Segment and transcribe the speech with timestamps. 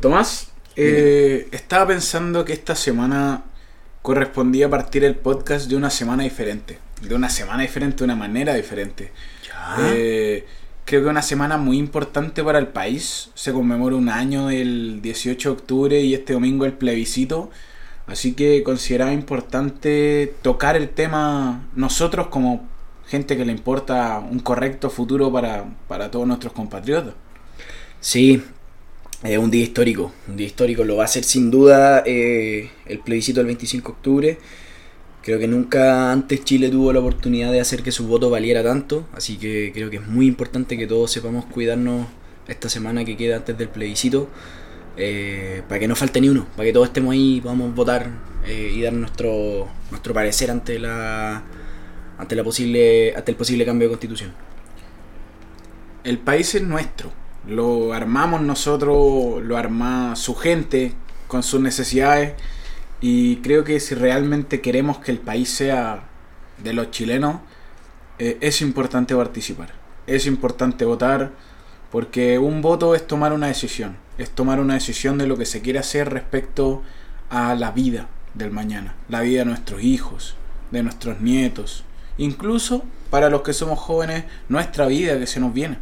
[0.00, 3.44] Tomás, eh, estaba pensando que esta semana
[4.00, 6.78] correspondía partir el podcast de una semana diferente.
[7.02, 9.12] De una semana diferente, de una manera diferente.
[9.80, 10.46] Eh,
[10.84, 13.30] creo que una semana muy importante para el país.
[13.34, 17.50] Se conmemora un año el 18 de octubre y este domingo el plebiscito.
[18.06, 22.66] Así que consideraba importante tocar el tema nosotros como
[23.06, 27.14] gente que le importa un correcto futuro para, para todos nuestros compatriotas.
[28.00, 28.42] Sí,
[29.22, 30.12] es un día histórico.
[30.28, 33.94] Un día histórico lo va a ser sin duda eh, el plebiscito del 25 de
[33.94, 34.38] octubre.
[35.22, 39.06] Creo que nunca antes Chile tuvo la oportunidad de hacer que su voto valiera tanto,
[39.12, 42.08] así que creo que es muy importante que todos sepamos cuidarnos
[42.48, 44.28] esta semana que queda antes del plebiscito,
[44.96, 48.10] eh, para que no falte ni uno, para que todos estemos ahí podamos votar
[48.44, 51.44] eh, y dar nuestro, nuestro parecer ante la
[52.18, 54.32] ante la posible ante el posible cambio de constitución.
[56.02, 57.12] El país es nuestro,
[57.46, 60.94] lo armamos nosotros, lo arma su gente
[61.26, 62.34] con sus necesidades
[63.00, 66.04] y creo que si realmente queremos que el país sea
[66.62, 67.40] de los chilenos,
[68.18, 69.72] eh, es importante participar.
[70.06, 71.32] Es importante votar
[71.90, 73.96] porque un voto es tomar una decisión.
[74.18, 76.82] Es tomar una decisión de lo que se quiere hacer respecto
[77.28, 78.94] a la vida del mañana.
[79.08, 80.36] La vida de nuestros hijos,
[80.70, 81.84] de nuestros nietos.
[82.18, 85.78] Incluso para los que somos jóvenes, nuestra vida que se nos viene.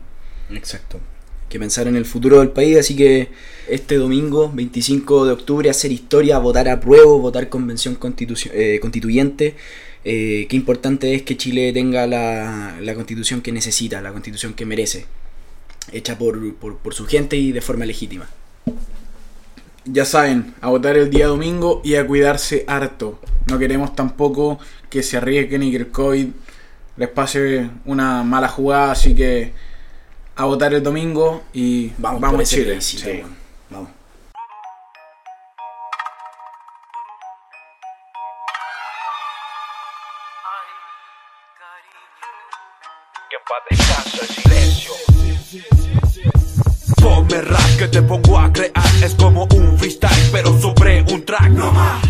[0.48, 1.00] Exacto
[1.51, 3.29] que pensar en el futuro del país, así que
[3.69, 7.98] este domingo, 25 de octubre, hacer historia, votar a prueba, votar convención
[8.53, 9.57] eh, constituyente.
[10.05, 15.07] Eh, qué importante es que Chile tenga la, constitución que necesita, la constitución que merece,
[15.92, 16.39] hecha por,
[16.92, 18.29] su gente y de forma legítima.
[19.85, 23.19] Ya saben, a votar el día domingo y a cuidarse harto.
[23.48, 26.29] No queremos tampoco que se arriesguen y que el COVID
[26.97, 29.53] les pase una mala jugada, así que
[30.36, 32.81] a votar el domingo y vamos, vamos a Chile.
[32.81, 33.23] Sí.
[33.69, 33.91] Vamos.
[43.29, 43.36] Que
[44.20, 44.92] el silencio.
[47.01, 48.73] Ponme rap que te pongo a crear.
[49.05, 51.51] Es como un freestyle, pero sobre un track.
[51.51, 52.02] No más.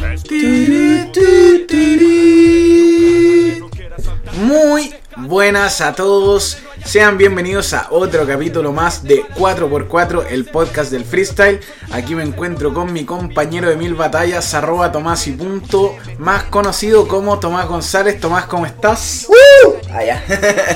[4.35, 4.95] Muy
[5.27, 6.59] buenas a todos.
[6.85, 11.61] Sean bienvenidos a otro capítulo más de 4x4, el podcast del freestyle.
[11.91, 17.07] Aquí me encuentro con mi compañero de mil batallas, arroba Tomás y punto, más conocido
[17.07, 18.21] como Tomás González.
[18.21, 19.27] Tomás, ¿cómo estás?
[19.29, 19.73] ¡Uh!
[19.91, 20.21] Ah,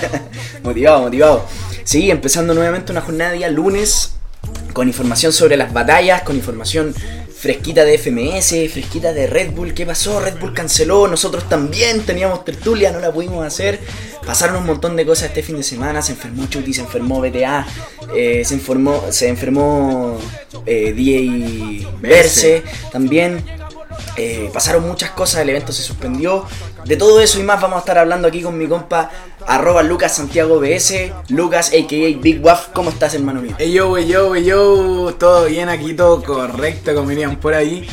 [0.63, 1.47] motivado, motivado.
[1.85, 4.15] Sí, empezando nuevamente una jornada de día lunes
[4.73, 6.95] con información sobre las batallas, con información
[7.45, 9.75] fresquita de FMS, fresquita de Red Bull.
[9.75, 10.19] ¿Qué pasó?
[10.19, 13.81] Red Bull canceló, nosotros también teníamos tertulia, no la pudimos hacer.
[14.25, 17.67] Pasaron un montón de cosas este fin de semana, se enfermó Chuti, se enfermó BTA,
[18.17, 20.19] eh, se, enfermó, se enfermó
[20.65, 23.45] eh, DJ Verse también.
[24.17, 26.47] Eh, pasaron muchas cosas, el evento se suspendió.
[26.87, 29.11] De todo eso y más vamos a estar hablando aquí con mi compa
[29.47, 33.55] arroba Lucas Santiago BS, Lucas aka Big Waff, ¿cómo estás hermano mío?
[33.59, 37.87] Hey yo, hey yo, hey yo, todo bien aquí, todo correcto, como dirían por ahí.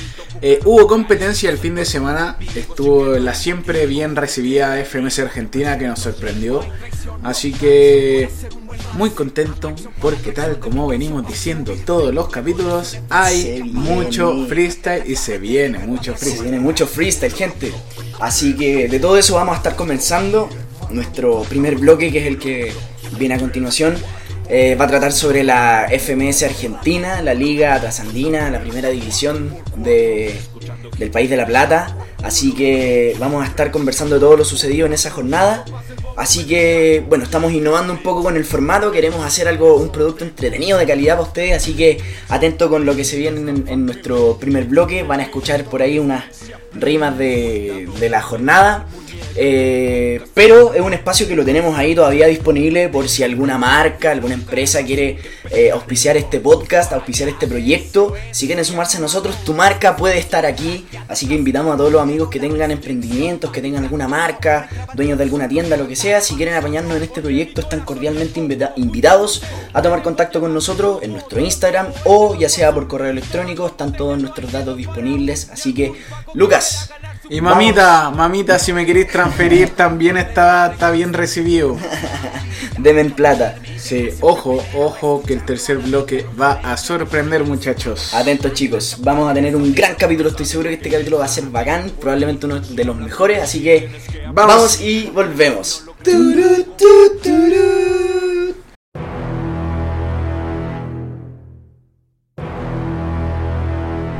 [0.43, 5.87] Eh, hubo competencia el fin de semana, estuvo la siempre bien recibida FMS Argentina que
[5.87, 6.65] nos sorprendió.
[7.21, 8.29] Así que
[8.93, 15.37] muy contento porque tal como venimos diciendo todos los capítulos, hay mucho freestyle y se
[15.37, 16.37] viene mucho freestyle.
[16.37, 17.71] Se viene mucho freestyle, gente.
[18.19, 20.49] Así que de todo eso vamos a estar comenzando
[20.93, 22.71] nuestro primer bloque, que es el que
[23.17, 23.95] viene a continuación.
[24.53, 30.35] Eh, va a tratar sobre la FMS Argentina, la Liga Trasandina, la primera división de,
[30.97, 31.95] del país de La Plata.
[32.21, 35.63] Así que vamos a estar conversando de todo lo sucedido en esa jornada.
[36.17, 40.25] Así que, bueno, estamos innovando un poco con el formato, queremos hacer algo, un producto
[40.25, 44.37] entretenido de calidad para ustedes, así que atento con lo que se viene en, nuestro
[44.37, 46.25] primer bloque, van a escuchar por ahí unas
[46.73, 48.85] rimas de la jornada.
[49.35, 54.11] Eh, pero es un espacio que lo tenemos ahí todavía disponible por si alguna marca,
[54.11, 55.19] alguna empresa quiere
[55.51, 58.13] eh, auspiciar este podcast, auspiciar este proyecto.
[58.31, 60.85] Si quieren sumarse a nosotros, tu marca puede estar aquí.
[61.07, 65.17] Así que invitamos a todos los amigos que tengan emprendimientos, que tengan alguna marca, dueños
[65.17, 66.21] de alguna tienda, lo que sea.
[66.21, 68.39] Si quieren apañarnos en este proyecto, están cordialmente
[68.75, 69.43] invitados
[69.73, 73.67] a tomar contacto con nosotros en nuestro Instagram o ya sea por correo electrónico.
[73.67, 75.49] Están todos nuestros datos disponibles.
[75.51, 75.93] Así que,
[76.33, 76.91] Lucas,
[77.31, 81.77] y mamita, mamita, si me queréis transferir también está, está bien recibido.
[82.77, 83.55] Deme en plata.
[83.77, 88.13] Sí, ojo, ojo que el tercer bloque va a sorprender muchachos.
[88.13, 91.29] Atentos chicos, vamos a tener un gran capítulo, estoy seguro que este capítulo va a
[91.29, 93.89] ser bacán, probablemente uno de los mejores, así que
[94.33, 95.85] vamos, y volvemos.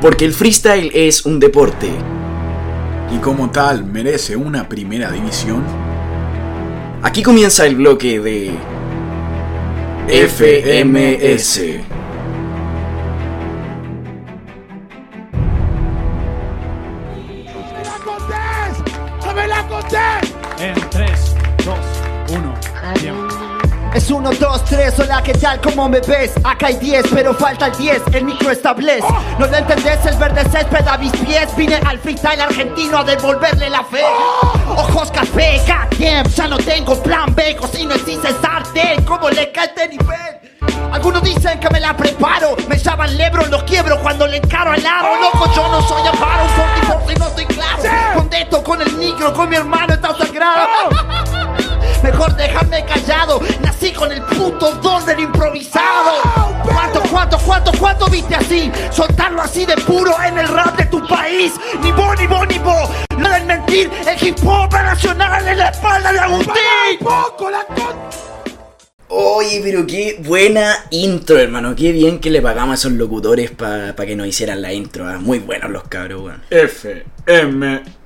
[0.00, 1.90] Porque el freestyle es un deporte.
[3.12, 5.62] Y como tal merece una primera división.
[7.02, 8.52] Aquí comienza el bloque de
[10.08, 11.60] FMS.
[20.58, 21.34] En 3,
[21.64, 21.78] 2,
[22.30, 22.54] 1,
[23.00, 23.21] tiempo.
[23.94, 25.60] Es 1, 2, 3, hola, ¿qué tal?
[25.60, 26.32] ¿Cómo me ves?
[26.44, 29.06] Acá hay 10, pero falta el 10, el micro establece.
[29.38, 31.54] No lo entendés, el verde césped a mis pies.
[31.56, 34.02] Vine al freestyle argentino a devolverle la fe.
[34.68, 37.54] Ojos café, goddamn, ya no tengo plan B.
[37.56, 40.40] Cocino sin cesarte, ¿cómo le cae este nivel?
[40.90, 44.86] Algunos dicen que me la preparo, me llaman lebro, los quiebro cuando le encaro al
[44.86, 45.20] aro.
[45.20, 47.82] Loco, yo no soy amparo, un 44 y no estoy claro.
[48.14, 50.66] Contesto con el micro, con mi hermano está sagrado.
[52.02, 53.40] Mejor déjame callado.
[53.62, 56.20] Nací con el puto don del improvisado.
[56.64, 58.70] ¿Cuánto, cuánto, cuánto, cuánto viste así?
[58.90, 61.52] Soltarlo así de puro en el rap de tu país.
[61.82, 62.90] Ni vos, ni vos, ni vos.
[63.18, 66.54] No del mentir, el hip hop nacional en la espalda de Agustín.
[69.08, 71.76] Oye, pero qué buena intro, hermano.
[71.76, 75.06] Qué bien que le pagamos a esos locutores para que nos hicieran la intro.
[75.06, 75.18] ah.
[75.20, 76.42] Muy buenos los cabros, weón.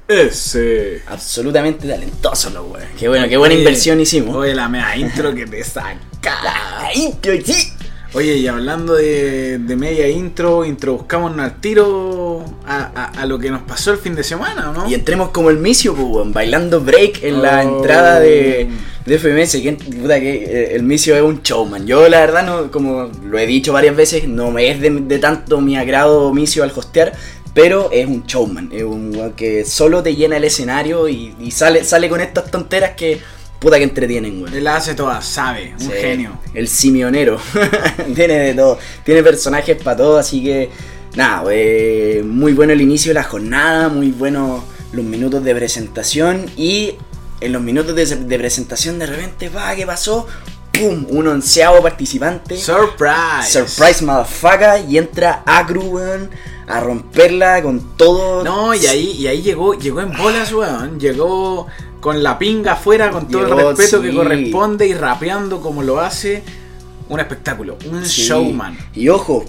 [0.09, 1.03] FMS.
[1.09, 2.87] Absolutamente talentosos los weón.
[2.99, 4.37] Qué bueno, qué buena Oye, inversión hicimos.
[4.37, 5.99] Oye, la mea intro que te saca.
[6.23, 7.73] La intro, sí.
[8.15, 13.51] Oye, y hablando de, de media intro, introduzcámonos al tiro a, a- a lo que
[13.51, 14.89] nos pasó el fin de semana, ¿o no?
[14.89, 17.77] Y entremos como el misio, pues, bailando break en la Oh.
[17.77, 18.69] entrada de,
[19.05, 19.61] de FMS.
[19.61, 21.87] Que, puta, que eh, el misio es un showman.
[21.87, 25.19] Yo, la verdad, no, como lo he dicho varias veces, no me es de, de
[25.19, 27.13] tanto mi agrado misio al hostear.
[27.57, 31.51] Pero es un showman, es un weón que solo te llena el escenario y, y
[31.51, 33.19] sale, sale con estas tonteras que
[33.59, 34.55] puta que entretienen, weón.
[34.55, 36.39] Él la hace toda, sabe, un Sí, genio.
[36.53, 37.41] El simionero.
[38.15, 38.79] tiene de todo.
[39.05, 40.69] Tiene personajes para todo, así que.
[41.17, 44.63] Nada, eh, muy bueno el inicio de la jornada, muy bueno
[44.93, 46.93] los minutos de presentación y
[47.41, 50.27] en los minutos de, de presentación de repente, va, ¿qué pasó?
[50.79, 51.07] ¡Pum!
[51.11, 52.57] Un onceavo participante.
[52.57, 53.67] Surprise.
[53.67, 55.43] Surprise motherfucker y entra
[55.75, 56.31] weón,
[56.67, 58.45] a romperla con todo.
[58.45, 60.99] No, y ahí, y ahí llegó, llegó en bolas, weón.
[60.99, 61.67] Llegó
[62.01, 66.01] con la pinga afuera, con todo Llegó, el respeto que corresponde y rapeando como lo
[66.01, 66.43] hace.
[67.09, 68.23] Un espectáculo, un Sí.
[68.23, 68.77] showman.
[68.95, 69.45] Y ojo,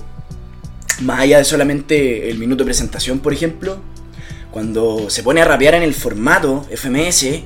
[1.01, 3.77] más allá de solamente el minuto de presentación, por ejemplo,
[4.51, 7.43] cuando se pone a rapear en el formato FMS,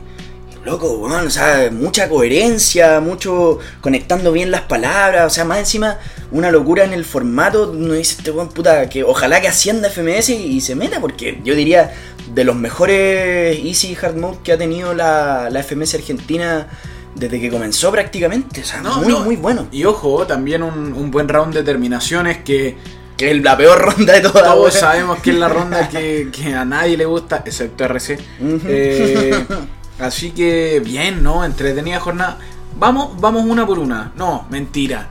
[0.64, 5.98] loco, weón, o sea, mucha coherencia, mucho conectando bien las palabras, o sea, más encima
[6.32, 10.30] una locura en el formato, uno dice este weón puta que ojalá que ascienda FMS
[10.30, 11.94] y, y se meta, porque yo diría
[12.34, 16.68] de los mejores Easy Hard Mode que ha tenido la, la FMS Argentina
[17.16, 19.20] desde que comenzó prácticamente, o sea, No, muy, no.
[19.22, 19.68] muy bueno.
[19.72, 22.78] Y ojo, también un, un buen round de terminaciones que
[23.18, 24.44] Que es la peor ronda de todas.
[24.46, 28.18] todos sabemos que es la ronda que, que a nadie le gusta, excepto RC.
[28.42, 29.46] Eh,
[30.02, 31.44] así que bien, ¿no?
[31.46, 32.38] Entretenida jornada.
[32.78, 34.12] Vamos, vamos una por una.
[34.16, 35.10] No, mentira.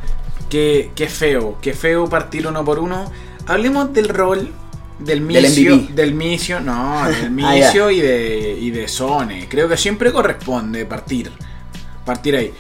[0.49, 3.11] Qué, qué feo, qué feo partir uno por uno.
[3.47, 4.51] Hablemos del rol
[4.99, 5.93] del Del misio, MVP.
[5.95, 7.29] del misio, no, del Ah, ya.
[7.67, 9.49] misio y de y de Sone.
[9.49, 11.31] Creo que siempre corresponde partir,
[12.05, 12.53] partir ahí.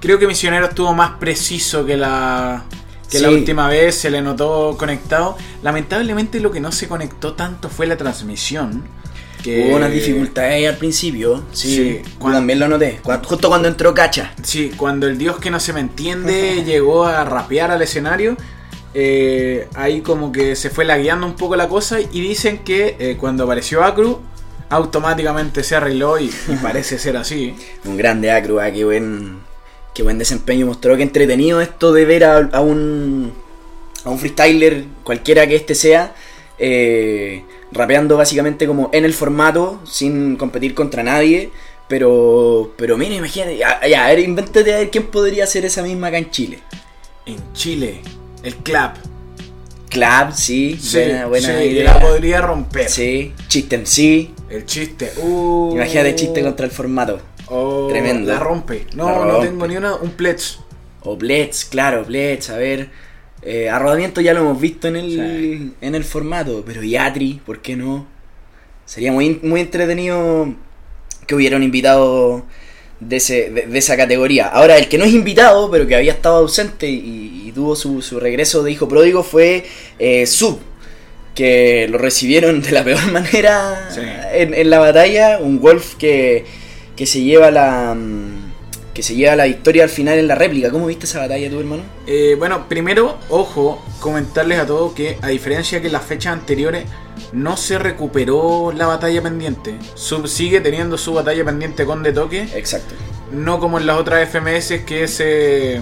[0.00, 2.64] Creo que Misionero estuvo más preciso que la
[3.10, 5.36] que la última vez, se le notó conectado.
[5.62, 8.84] Lamentablemente lo que no se conectó tanto fue la transmisión.
[9.42, 11.44] Que Hubo unas dificultades ahí al principio.
[11.52, 12.98] Sí, Sí, cuando- también lo noté.
[13.24, 14.32] Justo cuando entró Cacha.
[14.42, 18.36] Sí, cuando el dios que no se me entiende llegó a rapear al escenario,
[18.94, 23.16] eh, ahí como que se fue lagueando un poco la cosa y dicen que eh,
[23.18, 24.20] cuando apareció Acru,
[24.70, 27.54] automáticamente se arregló y, y parece ser así.
[27.84, 29.38] Un grande Acru, ah, qué buen,
[29.94, 30.96] qué buen desempeño mostró.
[30.96, 33.32] Qué entretenido esto de ver a, a un,
[34.04, 36.14] a un freestyler, cualquiera que este sea,
[36.58, 41.50] eh, rapeando básicamente como en el formato, sin competir contra nadie.
[41.88, 45.82] Pero, pero mira, imagínate, ya, ya, a ver, invéntate a ver quién podría hacer esa
[45.82, 46.58] misma acá en Chile.
[47.24, 48.00] En Chile,
[48.42, 48.96] el clap.
[49.88, 51.94] Club, sí, Sí, buena, buena sí, idea.
[51.94, 52.90] la podría romper.
[52.90, 54.34] Sí, chiste en sí.
[54.50, 55.12] El chiste.
[55.16, 57.20] Uh, Imagínate chiste contra el formato.
[57.46, 58.30] Oh, Tremendo.
[58.30, 58.86] La rompe.
[58.94, 59.46] No, La no rompe.
[59.48, 60.58] tengo ni una, un pledge.
[61.04, 62.90] O Blitz, claro, Blitz, a ver.
[63.42, 65.72] Eh, a Rodamiento ya lo hemos visto en el, Sí.
[65.80, 68.06] en el formato, pero Yatri, ¿por qué no?
[68.84, 70.54] Sería muy, muy entretenido
[71.26, 72.44] que hubiera un invitado
[73.00, 74.46] de, ese, de, de esa categoría.
[74.48, 78.02] Ahora, el que no es invitado, pero que había estado ausente y, y tuvo su,
[78.02, 79.64] su regreso de hijo pródigo fue
[79.98, 80.58] eh, Sub,
[81.34, 84.00] que lo recibieron de la peor manera Sí.
[84.32, 85.38] en, en la batalla.
[85.38, 86.44] Un Wolf que,
[86.96, 87.96] que se lleva la.
[88.98, 90.72] Que se lleva la victoria al final en la réplica.
[90.72, 91.84] ¿Cómo viste esa batalla tú, hermano?
[92.08, 96.84] Eh, bueno, primero, ojo, comentarles a todos que a diferencia que en las fechas anteriores
[97.32, 99.78] no se recuperó la batalla pendiente.
[99.94, 102.96] Sub sigue teniendo su batalla pendiente con de toque, Exacto.
[103.30, 105.80] no como en las otras FMS que se,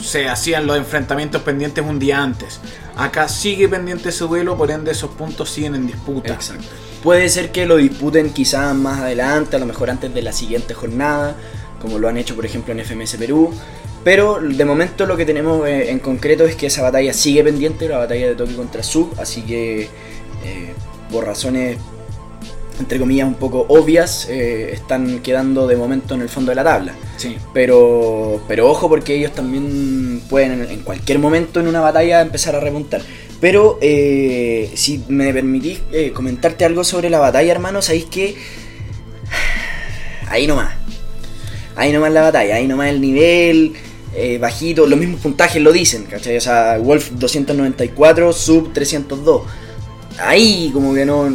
[0.00, 2.58] se hacían los enfrentamientos pendientes un día antes.
[2.96, 6.34] Acá sigue pendiente su duelo, por ende esos puntos siguen en disputa.
[6.34, 6.66] Exacto.
[7.04, 10.74] Puede ser que lo disputen quizás más adelante, a lo mejor antes de la siguiente
[10.74, 11.36] jornada,
[11.80, 13.52] como lo han hecho por ejemplo en FMS Perú.
[14.04, 17.88] Pero de momento lo que tenemos eh, en concreto es que esa batalla sigue pendiente,
[17.88, 19.82] la batalla de Tokio contra Sub, así que
[20.44, 20.72] eh,
[21.10, 21.78] por razones
[22.78, 26.64] entre comillas un poco obvias eh, están quedando de momento en el fondo de la
[26.64, 26.94] tabla.
[27.16, 27.36] Sí.
[27.52, 32.60] Pero, pero ojo porque ellos también pueden en, cualquier momento en una batalla empezar a
[32.60, 33.02] remontar.
[33.40, 35.80] Pero eh, si me permitís
[36.14, 38.36] comentarte algo sobre la batalla, hermano, sabéis que
[40.28, 40.72] ahí nomás.
[41.78, 43.72] Ahí nomás la batalla, ahí nomás el nivel
[44.12, 46.36] eh, bajito, los mismos puntajes lo dicen, ¿cachai?
[46.36, 49.42] O sea, Wolf 294, Sub 302.
[50.18, 51.30] Ahí como que no,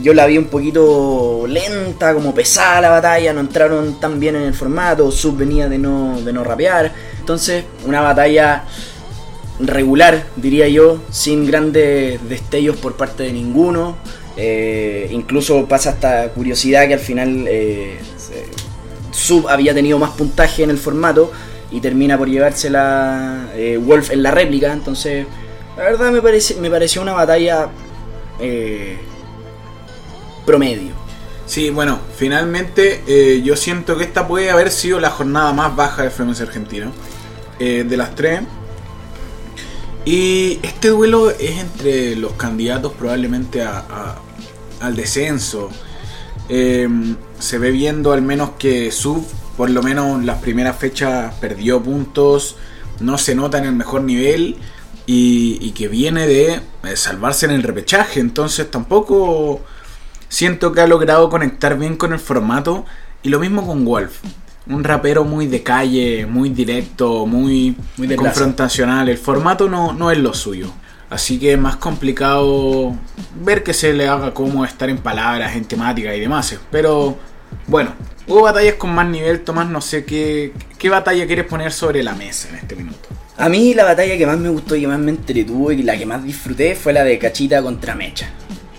[0.00, 4.42] yo la vi un poquito lenta, como pesada la batalla, no entraron tan bien en
[4.42, 6.92] el formato, Sub venía de no, de no rapear.
[7.18, 8.66] Entonces, una batalla
[9.58, 13.96] regular, diría yo, sin grandes destellos por parte de ninguno.
[14.36, 17.98] Eh, incluso pasa hasta curiosidad que al final eh,
[19.20, 21.30] Sub había tenido más puntaje en el formato
[21.70, 24.72] y termina por llevársela eh, Wolf en la réplica.
[24.72, 25.26] Entonces,
[25.76, 27.68] la verdad me, parece, me pareció una batalla
[28.40, 28.98] eh,
[30.46, 30.92] promedio.
[31.46, 36.02] Sí, bueno, finalmente eh, yo siento que esta puede haber sido la jornada más baja
[36.04, 36.90] de FMS Argentina.
[37.58, 38.40] eh, de las tres.
[40.04, 44.18] Y este duelo es entre los candidatos probablemente a- a-
[44.80, 45.68] al descenso.
[46.50, 46.88] Eh,
[47.38, 49.24] se ve viendo al menos que Sub,
[49.56, 52.56] por lo menos en las primeras fechas, perdió puntos.
[52.98, 54.56] No se nota en el mejor nivel.
[55.06, 56.54] Y, y que viene de
[56.84, 58.20] eh, salvarse en el repechaje.
[58.20, 59.60] Entonces tampoco
[60.28, 62.84] siento que ha logrado conectar bien con el formato.
[63.22, 64.18] Y lo mismo con Wolf.
[64.66, 68.30] Un rapero muy de calle, muy directo, muy, Muy de plaza.
[68.32, 69.08] confrontacional.
[69.08, 70.70] El formato no, no es lo suyo.
[71.10, 72.94] Así que es más complicado
[73.44, 76.56] ver que se le haga como estar en palabras, en temática y demás.
[76.70, 77.18] Pero
[77.66, 77.92] bueno,
[78.28, 79.40] hubo batallas con más nivel.
[79.40, 80.52] Tomás, no sé qué,
[80.88, 83.08] batalla quieres poner sobre la mesa en este minuto.
[83.36, 85.98] A mí la batalla que más me gustó y que más me entretuvo y la
[85.98, 88.30] que más disfruté fue la de Cachita contra Mecha.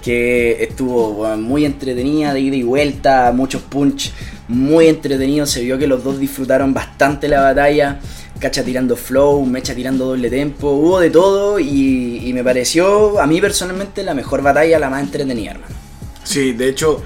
[0.02, 4.14] Que estuvo muy entretenida, de ida y vuelta, muchos punch,
[4.48, 5.46] muy entretenido.
[5.46, 8.00] Se vio que los dos disfrutaron bastante la batalla.
[8.42, 13.28] Cacha tirando flow, Mecha tirando doble tempo, hubo de todo y, y me pareció a
[13.28, 15.76] mí personalmente la mejor batalla, la más entretenida, hermano.
[16.24, 17.04] Sí, de hecho,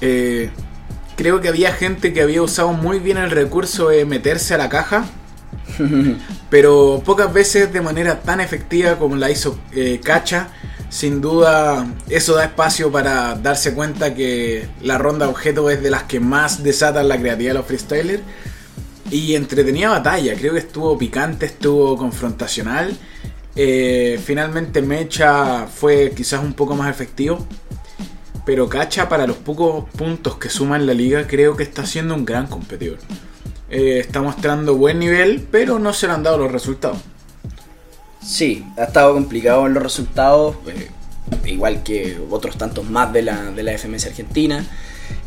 [0.00, 0.50] eh,
[1.16, 4.68] creo que había gente que había usado muy bien el recurso de meterse a la
[4.68, 5.06] caja,
[6.50, 10.48] pero pocas veces de manera tan efectiva como la hizo eh, Cacha.
[10.90, 16.04] Sin duda, eso da espacio para darse cuenta que la ronda objeto es de las
[16.04, 18.22] que más desatan la creatividad de los freestylers.
[19.10, 22.96] Y entretenida batalla, creo que estuvo picante, estuvo confrontacional.
[23.56, 27.46] Eh, finalmente Mecha fue quizás un poco más efectivo.
[28.44, 32.14] Pero Cacha, para los pocos puntos que suma en la liga, creo que está siendo
[32.14, 32.98] un gran competidor.
[33.70, 36.98] Eh, está mostrando buen nivel, pero no se le han dado los resultados.
[38.22, 40.90] Sí, ha estado complicado en los resultados, eh,
[41.46, 44.64] igual que otros tantos más de la, de la FMS Argentina.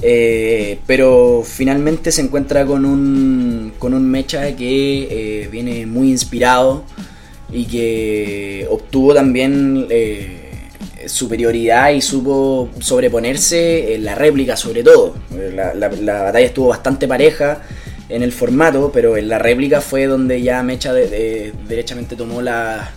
[0.01, 6.83] Eh, pero finalmente se encuentra con un, con un Mecha que eh, viene muy inspirado
[7.51, 10.43] y que obtuvo también eh,
[11.07, 15.15] superioridad y supo sobreponerse en la réplica sobre todo.
[15.55, 17.61] La, la- la batalla estuvo bastante pareja
[18.09, 22.41] en el formato, pero en la réplica fue donde ya Mecha de- de- derechamente tomó
[22.41, 22.91] la-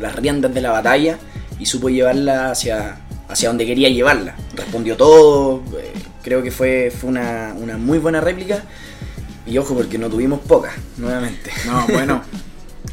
[0.00, 1.18] las riendas de la batalla
[1.58, 4.36] y supo llevarla hacia, hacia donde quería llevarla.
[4.54, 5.92] Respondió todo, eh,
[6.22, 8.64] creo que fue, fue una, una muy buena réplica.
[9.46, 11.52] Y ojo, porque no tuvimos pocas, nuevamente.
[11.66, 12.22] No, bueno,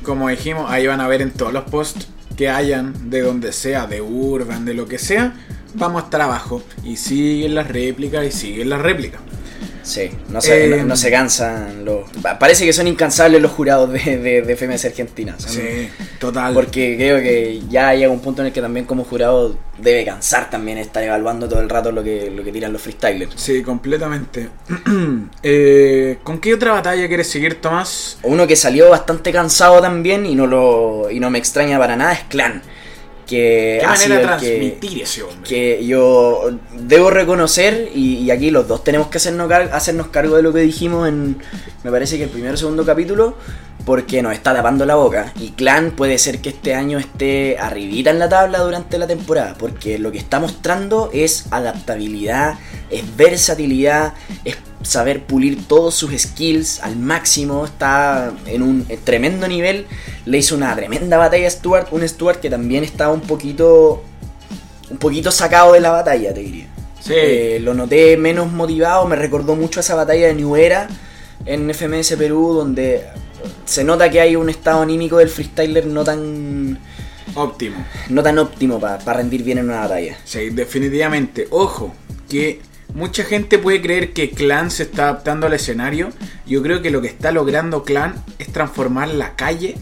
[0.04, 3.88] como dijimos, ahí van a ver en todos los posts que hayan, de donde sea,
[3.88, 5.34] de Urban, de lo que sea,
[5.74, 6.62] vamos a estar abajo.
[6.84, 9.22] Y siguen las réplicas y siguen las réplicas.
[9.84, 12.10] Sí, no se, Eh, no, no se cansan los...
[12.22, 15.36] pa- Parece que son incansables los jurados de, de, de FMS Argentina.
[15.38, 16.54] son- Sí, total.
[16.54, 20.50] Porque creo que ya llega un punto en el que también como jurado debe cansar
[20.50, 23.34] también estar evaluando todo el rato lo que, lo que tiran los freestylers.
[23.36, 24.50] Sí, completamente.
[25.44, 28.18] Eh, ¿Con qué otra batalla quieres seguir, Tomás?
[28.24, 32.13] Uno que salió bastante cansado también y no lo y no me extraña para nada
[32.13, 32.62] es Clan.
[33.25, 35.48] Que Qué manera de que- transmitir ese hombre.
[35.50, 40.36] que yo debo reconocer, y, y aquí los dos tenemos que hacernos, car- hacernos cargo
[40.36, 41.38] de lo que dijimos en,
[41.84, 43.36] me parece que el primero o segundo capítulo,
[43.86, 45.34] porque nos está tapando la boca.
[45.40, 49.56] Y Clan puede ser que este año esté arribita en la tabla durante la temporada,
[49.58, 52.56] porque lo que está mostrando es adaptabilidad,
[52.90, 54.13] es versatilidad,
[54.46, 59.88] es saber pulir todos sus skills al máximo, está en un tremendo nivel,
[60.25, 64.04] le hizo una tremenda batalla a Stuart, un Stuart que también estaba un poquito
[64.90, 66.68] un poquito sacado de la batalla, te diría.
[67.00, 67.13] Sí.
[67.16, 70.88] Eh, lo noté menos motivado, me recordó mucho a esa batalla de New Era
[71.46, 73.06] en FMS Perú, donde
[73.66, 76.80] se nota que hay un estado anímico del freestyler no tan,
[77.36, 77.86] Óptimo.
[78.10, 80.18] no tan óptimo para rendir bien en una batalla.
[80.24, 81.48] Sí, definitivamente.
[81.50, 81.94] Ojo,
[82.30, 82.62] que
[82.94, 86.10] mucha gente puede creer que Clan se está adaptando al escenario.
[86.46, 89.76] Yo creo que lo que está logrando Clan es transformar la calle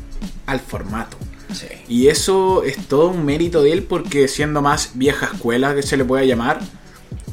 [0.46, 1.18] al formato.
[1.53, 1.68] Sí.
[1.89, 5.98] Y eso es todo un mérito de él porque siendo más vieja escuela que se
[5.98, 6.62] le pueda llamar,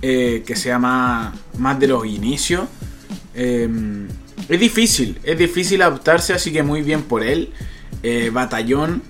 [0.02, 2.64] eh, que sea más, más de los inicios,
[3.34, 3.68] eh,
[4.48, 7.50] es difícil, es difícil adaptarse, así que muy bien por él.
[8.02, 9.02] Eh, batallón,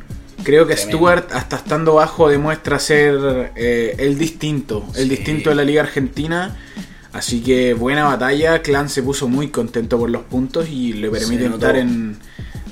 [0.45, 0.99] creo que Tremendo.
[0.99, 5.09] Stuart hasta estando bajo demuestra ser eh, el distinto, el Sí.
[5.11, 6.57] distinto de la liga argentina.
[7.13, 11.47] Así que buena batalla, Clan se puso muy contento por los puntos y le permite
[11.47, 12.19] estar en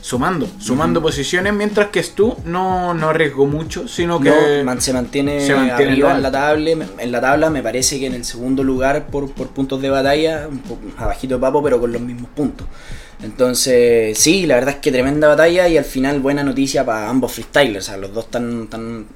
[0.07, 4.93] sumando, sumando posiciones, mientras que Stu no, no arriesgó mucho, sino que No, man- se
[4.93, 7.51] mantiene, se mantiene arriba en la, tabla, en la tabla.
[7.51, 11.35] Me parece que en el segundo lugar por, por puntos de batalla, un poco abajito
[11.35, 12.69] de papo, pero con los mismos puntos.
[13.21, 17.33] Entonces, sí, la verdad es que tremenda batalla y al final buena noticia para ambos
[17.33, 17.87] freestylers.
[17.87, 19.07] O sea, los dos están, están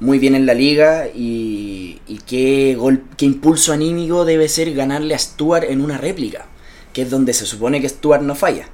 [0.00, 5.14] muy bien en la liga y, y qué, gol, qué impulso anímico debe ser ganarle
[5.14, 6.44] a Stuart en una réplica,
[6.92, 8.68] que es donde se supone que Stuart no falla.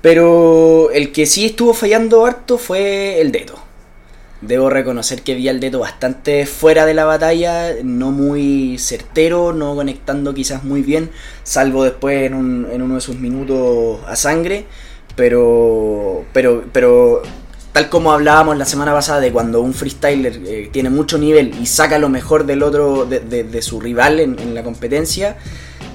[0.00, 3.54] Pero el que sí estuvo fallando harto fue el Deto.
[4.40, 9.74] Debo reconocer que vi al Deto bastante fuera de la batalla, no muy certero, no
[9.74, 11.10] conectando quizás muy bien,
[11.42, 14.66] salvo después en, un- en uno de sus minutos a sangre.
[15.16, 17.22] Pero, pero, pero
[17.72, 21.66] tal como hablábamos la semana pasada de cuando un freestyler eh, tiene mucho nivel y
[21.66, 25.36] saca lo mejor del otro, de, de- su rival en, en la competencia,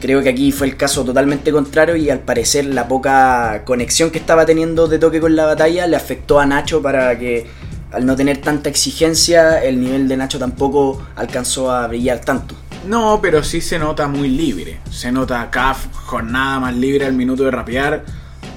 [0.04, 4.18] creo que aquí fue el caso totalmente contrario y al parecer la poca conexión que
[4.18, 7.48] estaba teniendo de toque con la batalla le afectó a Nacho para que
[7.89, 12.54] al no tener tanta exigencia el nivel de Nacho tampoco alcanzó a brillar tanto.
[12.86, 14.80] No, pero sí se nota muy libre.
[14.92, 18.04] Se nota CAF, jornada más libre al minuto de rapear.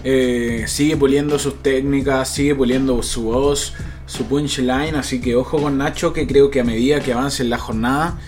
[0.02, 3.72] Eh, sigue puliendo sus técnicas, sigue puliendo su voz,
[4.06, 4.96] su punchline.
[4.96, 8.18] Así que ojo con Nacho, que creo que a medida que avance en la jornada,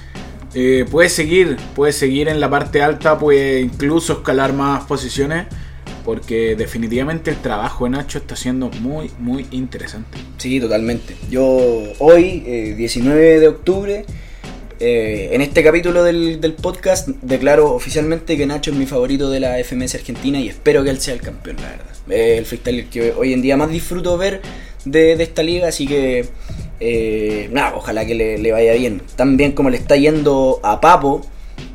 [0.55, 5.47] eh, puede seguir, puede seguir en la parte alta, puede incluso escalar más posiciones.
[6.05, 10.17] Porque definitivamente el trabajo de Nacho está siendo muy, muy interesante.
[10.39, 11.15] Sí, totalmente.
[11.31, 11.45] Yo
[11.99, 14.07] hoy, eh, 19 de octubre,
[14.81, 19.41] eh, en este capítulo del, del podcast, declaro oficialmente que Nacho es mi favorito de
[19.41, 21.87] la FMS Argentina y espero que él sea el campeón, la verdad.
[22.09, 24.41] El freestyler que hoy en día más disfruto ver
[24.87, 26.27] de, de esta liga, así que
[26.81, 29.03] eh, nada, ojalá que le, le vaya bien.
[29.17, 31.25] Tan bien como le está yendo a Papo,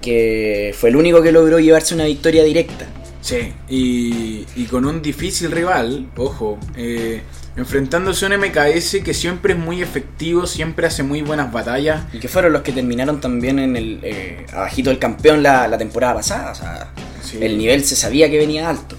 [0.01, 2.85] que fue el único que logró llevarse una victoria directa.
[3.21, 7.21] Sí, y, y con un difícil rival, ojo, eh,
[7.55, 12.03] enfrentándose a un MKS que siempre es muy efectivo, siempre hace muy buenas batallas.
[12.11, 15.77] Y que fueron los que terminaron también en el eh, abajito del campeón la, la
[15.77, 16.51] temporada pasada.
[16.51, 16.91] O sea,
[17.23, 17.37] Sí.
[17.41, 18.97] el nivel se sabía que venía alto.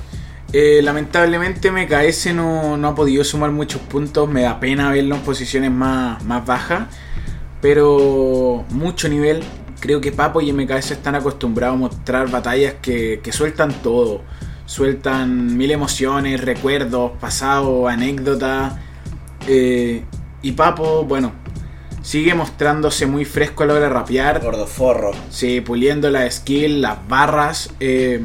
[0.56, 5.22] Eh, lamentablemente MKS no, no ha podido sumar muchos puntos, me da pena verlo en
[5.22, 6.86] posiciones más, más bajas,
[7.60, 9.42] pero mucho nivel.
[9.80, 14.22] Creo que Papo y MKS están acostumbrados a mostrar batallas que, que sueltan todo.
[14.64, 18.74] Sueltan mil emociones, recuerdos, pasado, anécdotas.
[19.48, 20.04] Eh,
[20.40, 21.32] y Papo, bueno,
[22.00, 24.40] sigue mostrándose muy fresco a la hora de rapear.
[24.40, 25.10] Gordo forro.
[25.30, 27.74] Sí, puliendo la skill, las barras.
[27.80, 28.20] eh,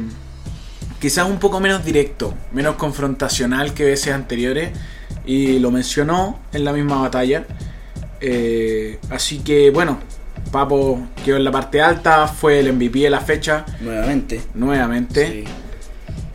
[1.00, 4.70] quizás un poco menos directo, menos confrontacional que veces anteriores.
[5.26, 7.44] Y lo mencionó en la misma batalla.
[8.20, 9.98] Eh, así que bueno,
[10.50, 14.40] Papo quedó en la parte alta, fue el MVP de la fecha Nuevamente.
[14.54, 15.44] nuevamente.
[15.44, 15.44] Sí.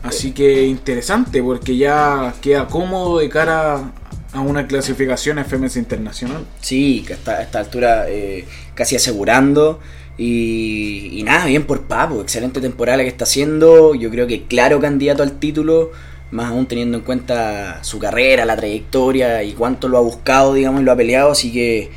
[0.02, 3.90] Así que interesante porque ya queda cómodo de cara
[4.32, 6.44] a una clasificación FMS internacional.
[6.60, 9.80] Sí, que hasta a esta altura eh, casi asegurando.
[10.18, 13.94] Y, y nada, bien por Papo, excelente temporada que está haciendo.
[13.94, 15.92] Yo creo que claro candidato al título,
[16.30, 20.80] más aún teniendo en cuenta su carrera, la trayectoria y cuánto lo ha buscado, digamos,
[20.80, 21.32] y lo ha peleado.
[21.32, 21.90] Así que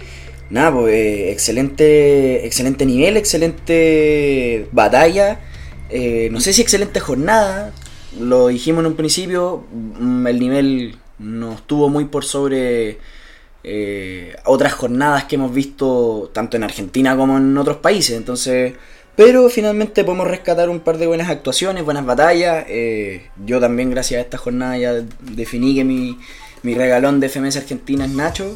[0.49, 5.39] nada, pues eh, excelente, excelente nivel, excelente batalla.
[5.89, 7.73] Eh, no sé si excelente jornada,
[8.19, 12.99] lo dijimos en un principio, mm, el nivel no estuvo muy por sobre
[13.63, 18.15] eh, otras jornadas que hemos visto tanto en Argentina como en otros países.
[18.17, 18.73] Entonces,
[19.15, 22.65] pero finalmente podemos rescatar un par de buenas actuaciones, buenas batallas.
[22.69, 26.17] Eh, yo también, gracias a esta jornada, ya definí que mi,
[26.63, 28.55] mi regalón de FMS Argentina es Nacho.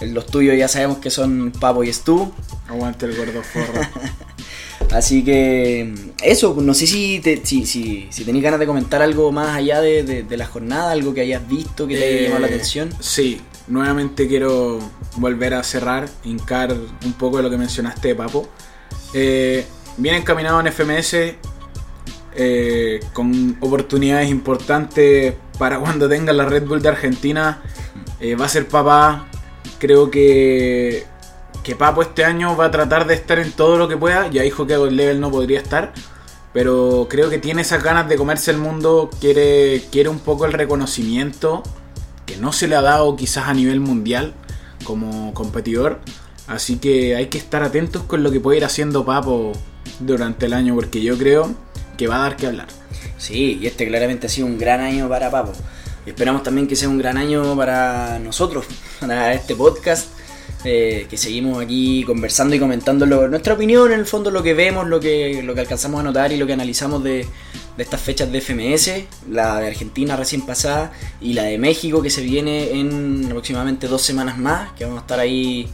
[0.00, 2.32] Los tuyos ya sabemos que son Papo y Stu.
[2.68, 3.82] Aguante el gordo forro.
[4.90, 9.32] Así que eso, no sé si, te, si, si, si tenéis ganas de comentar algo
[9.32, 12.40] más allá de, de- de la jornada, algo que hayas visto que te haya llamado
[12.40, 12.90] la Eh, atención.
[13.00, 14.78] Sí, nuevamente quiero
[15.16, 18.48] volver a cerrar, hincar un poco de lo que mencionaste de Papo.
[19.14, 21.36] Eh, bien encaminado en FMS,
[22.34, 27.62] eh, con oportunidades importantes para cuando tenga la Red Bull de Argentina.
[28.20, 29.26] Eh, va a ser papá.
[29.78, 31.04] Creo que,
[31.62, 34.28] que Papo este año va a tratar de estar en todo lo que pueda.
[34.28, 35.92] Ya dijo que God Level no podría estar.
[36.52, 39.10] Pero creo que tiene esas ganas de comerse el mundo.
[39.20, 41.62] Quiere, quiere un poco el reconocimiento
[42.40, 44.34] no se le ha dado quizás a nivel mundial
[44.84, 46.00] como competidor.
[46.46, 49.52] Así que hay que estar atentos con lo que puede ir haciendo Papo
[50.00, 51.54] durante el año, porque yo creo
[51.96, 52.68] que va a dar que hablar.
[53.18, 55.52] Sí, y este claramente ha sido un gran año para Papo.
[56.04, 58.66] Esperamos también que sea un gran año para nosotros,
[59.00, 60.08] para este podcast,
[60.64, 64.54] eh, que seguimos aquí conversando y comentando lo- nuestra opinión, en el fondo lo que
[64.54, 67.26] vemos, lo que, lo que alcanzamos a notar y lo que analizamos de,
[67.76, 68.90] de estas fechas de FMS,
[69.30, 74.02] la de Argentina recién pasada y la de México que se viene en aproximadamente dos
[74.02, 75.68] semanas más, que vamos a estar ahí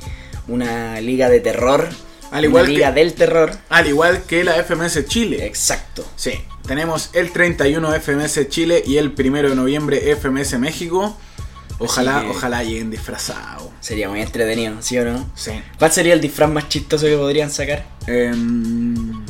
[0.46, 1.88] una liga de terror,
[2.30, 3.50] Al igual una liga que- del terror.
[3.68, 5.44] Al igual que la FMS Chile.
[5.44, 6.04] Exacto.
[6.16, 6.32] Sí,
[6.66, 11.16] tenemos el 31 FMS Chile y el 1 de noviembre FMS México.
[11.78, 13.68] Ojalá, que- ojalá lleguen disfrazados.
[13.80, 15.30] Sería muy entretenido, ¿sí o no?
[15.34, 15.52] Sí.
[15.78, 17.86] ¿Cuál sería el disfraz más chistoso que podrían sacar?
[18.06, 19.24] Em,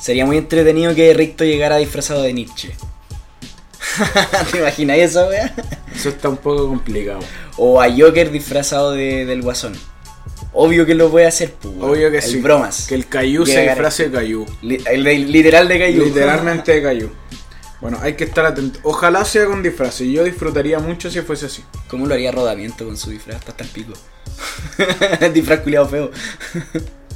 [0.00, 2.72] Sería muy entretenido que Ricto llegara disfrazado de Nietzsche.
[4.50, 5.54] ¿Te imaginas eso, wea?
[5.94, 7.20] eso está un poco complicado.
[7.56, 9.74] O a Joker disfrazado de, del Guasón.
[10.54, 11.74] Obvio que lo puede hacer, pues.
[11.80, 12.40] Obvio que el sí.
[12.40, 12.86] bromas.
[12.88, 14.46] Que el Cayu se disfrace de Cayu.
[14.62, 16.04] Li- el literal de Caillou.
[16.04, 17.10] Literalmente de Cayu.
[17.82, 18.78] Bueno, hay que estar atento.
[18.84, 20.00] Ojalá sea con disfraz.
[20.00, 21.62] y Yo disfrutaría mucho si fuese así.
[21.88, 23.36] ¿Cómo lo haría Rodamiento con su disfraz?
[23.38, 23.92] Está hasta el pico.
[25.34, 26.10] disfraz culiado feo.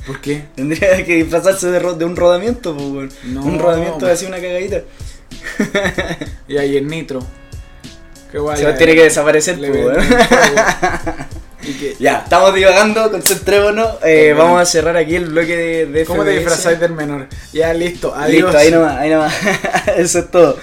[0.06, 0.44] ¿Por qué?
[0.54, 3.10] Tendría que disfrazarse de, ro- de un rodamiento, pues, weón.
[3.24, 4.82] No, un rodamiento de así una cagadita.
[6.48, 7.20] Y ahí el nitro.
[8.32, 8.58] Qué guay.
[8.58, 9.72] Se va a tener que desaparecer, pues,
[11.98, 13.96] Ya, estamos divagando, concentrémonos.
[14.04, 17.28] Eh, vamos a cerrar aquí el bloque de, de ¿Cómo te disfrazáis del menor?
[17.52, 18.14] Ya, listo.
[18.14, 18.44] Adiós.
[18.44, 19.34] Listo, ahí nomás, ahí nomás.
[19.96, 20.58] Eso es todo.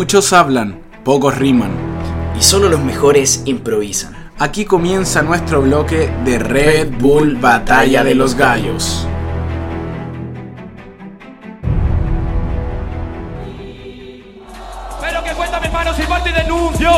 [0.00, 1.72] Muchos hablan, pocos riman.
[2.34, 4.30] Y solo los mejores improvisan.
[4.38, 9.06] Aquí comienza nuestro bloque de Red Bull Batalla de los Gallos.
[15.02, 16.90] Pero que cuenta mis manos y parte y denuncio.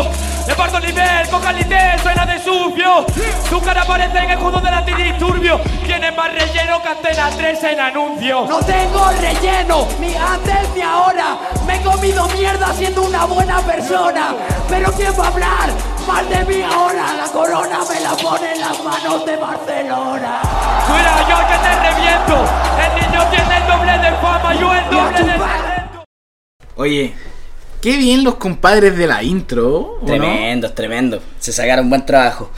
[0.46, 3.06] Le parto el nivel, cocalité, suena de sucio.
[3.48, 5.60] Tu cara aparece en el judo del antidisturbio.
[5.84, 8.46] Tiene más relleno que Antena 3 en anuncio.
[8.48, 11.38] No tengo relleno, ni antes ni ahora.
[11.66, 14.34] Me he comido mierda siendo una buena persona.
[14.68, 15.70] Pero ¿quién va a hablar
[16.06, 17.14] mal de mí ahora?
[17.16, 20.40] La corona me la pone en las manos de Barcelona.
[20.88, 22.44] Cuida yo que te reviento.
[22.82, 26.04] El niño tiene el doble de fama, yo el doble de talento.
[26.76, 27.14] Oye,
[27.82, 30.06] qué bien los compadres de la intro, ¿o no?
[30.06, 31.22] Tremendo, tremendo.
[31.38, 32.50] Se sacaron buen trabajo.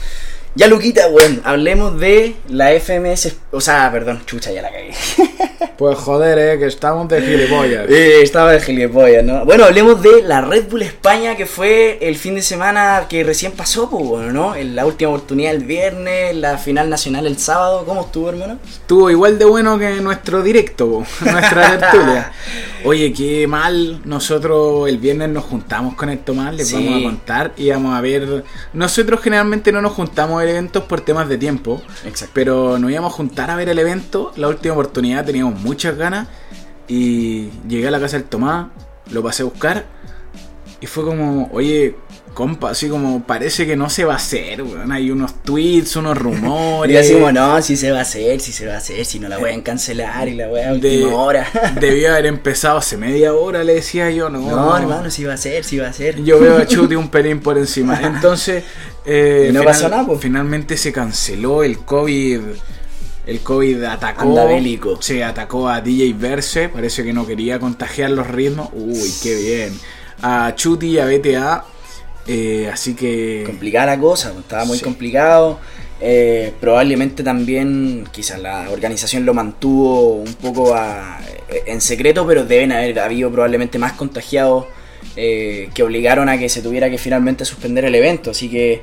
[0.57, 3.35] Ya, Luquita, bueno, hablemos de la FMS.
[3.51, 4.91] O sea, perdón, chucha, ya la cagué.
[5.77, 7.89] Pues joder, eh, que estamos de gilipollas.
[7.89, 9.43] Eh, estaba de gilipollas, ¿no?
[9.43, 13.51] Bueno, hablemos de la Red Bull España que fue el fin de semana que recién
[13.51, 14.55] pasó, pues bueno, ¿no?
[14.55, 17.83] En la última oportunidad el viernes, la final nacional el sábado.
[17.85, 18.57] ¿Cómo estuvo, hermano?
[18.65, 22.31] Estuvo igual de bueno que nuestro directo, po, nuestra tertulia.
[22.85, 23.99] Oye, qué mal.
[24.05, 26.75] Nosotros el viernes nos juntamos con el Tomás, les Sí.
[26.75, 28.45] vamos a contar y vamos a ver.
[28.71, 32.31] Nosotros generalmente no nos juntamos a eventos por temas de tiempo, Exacto.
[32.33, 34.31] pero nos íbamos a juntar a ver el evento.
[34.35, 36.27] La última oportunidad teníamos muchas ganas
[36.87, 38.67] y llegué a la casa del Tomás,
[39.11, 39.85] lo pasé a buscar
[40.81, 41.95] y fue como, oye.
[42.35, 44.91] Compa, así como parece que no se va a hacer, weón.
[44.91, 46.93] Hay unos tweets, unos rumores.
[46.93, 49.19] Y así como, no, si se va a hacer, si se va a hacer, si
[49.21, 51.47] no la pueden cancelar y la wea a de- última hora.
[51.79, 54.41] Debió haber empezado hace media hora, le decía yo, no.
[54.41, 56.21] No, hermano, si va a ser, si va a ser.
[56.25, 57.97] Yo veo a Chuti un pelín por encima.
[58.01, 58.65] Entonces,
[59.05, 60.17] eh, no pasó nada, po.
[60.17, 62.39] finalmente se canceló el COVID
[63.27, 64.35] El COVID atacó.
[65.01, 66.69] Sí, atacó a DJ Verse.
[66.69, 68.69] Parece que no quería contagiar los ritmos.
[68.73, 69.79] Uy, qué bien.
[70.21, 71.65] A Chuti y a BTA.
[72.27, 73.43] eh, así que.
[73.45, 74.83] complicada la cosa, pues, estaba muy Sí.
[74.83, 75.59] complicado.
[76.01, 81.19] Eh, probablemente también, quizás la organización lo mantuvo un poco a-
[81.65, 84.65] en secreto, pero deben haber habido probablemente más contagiados
[85.15, 88.31] eh, que obligaron a que se tuviera que finalmente suspender el evento.
[88.31, 88.81] Así que,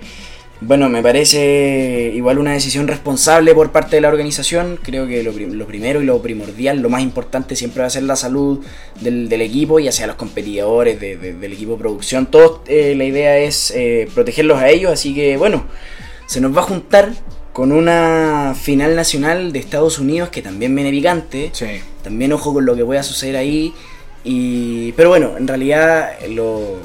[0.60, 4.78] bueno, me parece igual una decisión responsable por parte de la organización.
[4.82, 8.04] Creo que lo, lo primero y lo primordial, lo más importante siempre va a ser
[8.04, 8.60] la salud
[9.00, 12.26] del, del equipo, ya sea los competidores, de- de- del equipo de producción.
[12.26, 15.64] Todos, eh, la idea es eh, protegerlos a ellos, así que bueno,
[16.26, 17.12] se nos va a juntar
[17.52, 21.50] con una final nacional de Estados Unidos que también viene picante.
[21.52, 21.66] Sí.
[22.02, 23.74] También ojo con lo que pueda suceder ahí.
[24.24, 26.76] Y, pero bueno, en realidad lo-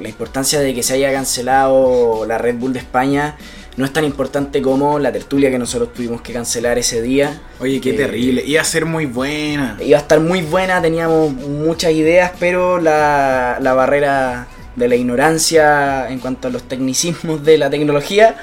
[0.00, 3.36] la importancia de que se haya cancelado la Red Bull de España
[3.76, 7.40] no es tan importante como la tertulia que nosotros tuvimos que cancelar ese día.
[7.60, 8.42] Oye, qué Eh, terrible.
[8.46, 9.76] Iba a ser muy buena.
[9.80, 16.08] Iba a estar muy buena, teníamos muchas ideas, pero la, la barrera de la ignorancia
[16.10, 18.36] en cuanto a los tecnicismos de la tecnología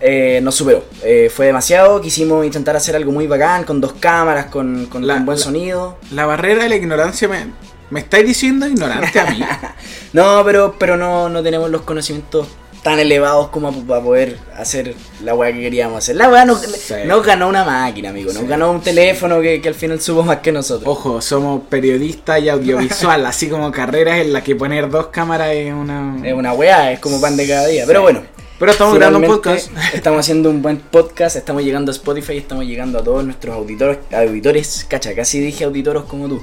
[0.00, 0.84] eh, nos superó.
[1.02, 5.14] Eh, fue demasiado, quisimos intentar hacer algo muy bacán, con dos cámaras, con, con- La-
[5.14, 5.98] con buen la- sonido.
[6.12, 7.46] La barrera de la ignorancia me.
[7.90, 9.40] ¿Me estáis diciendo ignorante a mí?
[10.12, 12.48] No, pero, pero no, no tenemos los conocimientos
[12.82, 16.16] tan elevados como para poder hacer la weá que queríamos hacer.
[16.16, 16.94] La weá nos, Sí.
[17.04, 18.32] nos ganó una máquina, amigo.
[18.32, 18.48] Nos Sí.
[18.48, 20.88] ganó un teléfono que, que al final supo más que nosotros.
[20.88, 25.74] Ojo, somos periodista y audiovisual, así como carreras en la que poner dos cámaras es
[25.74, 26.16] una.
[26.24, 27.84] Es una weá, es como pan de cada día.
[27.86, 28.22] Pero bueno.
[28.58, 29.70] Pero estamos grabando un podcast.
[29.92, 33.98] Estamos haciendo un buen podcast, estamos llegando a Spotify, estamos llegando a todos nuestros auditores,
[34.12, 36.42] auditores, cacha, casi dije auditoros como tú.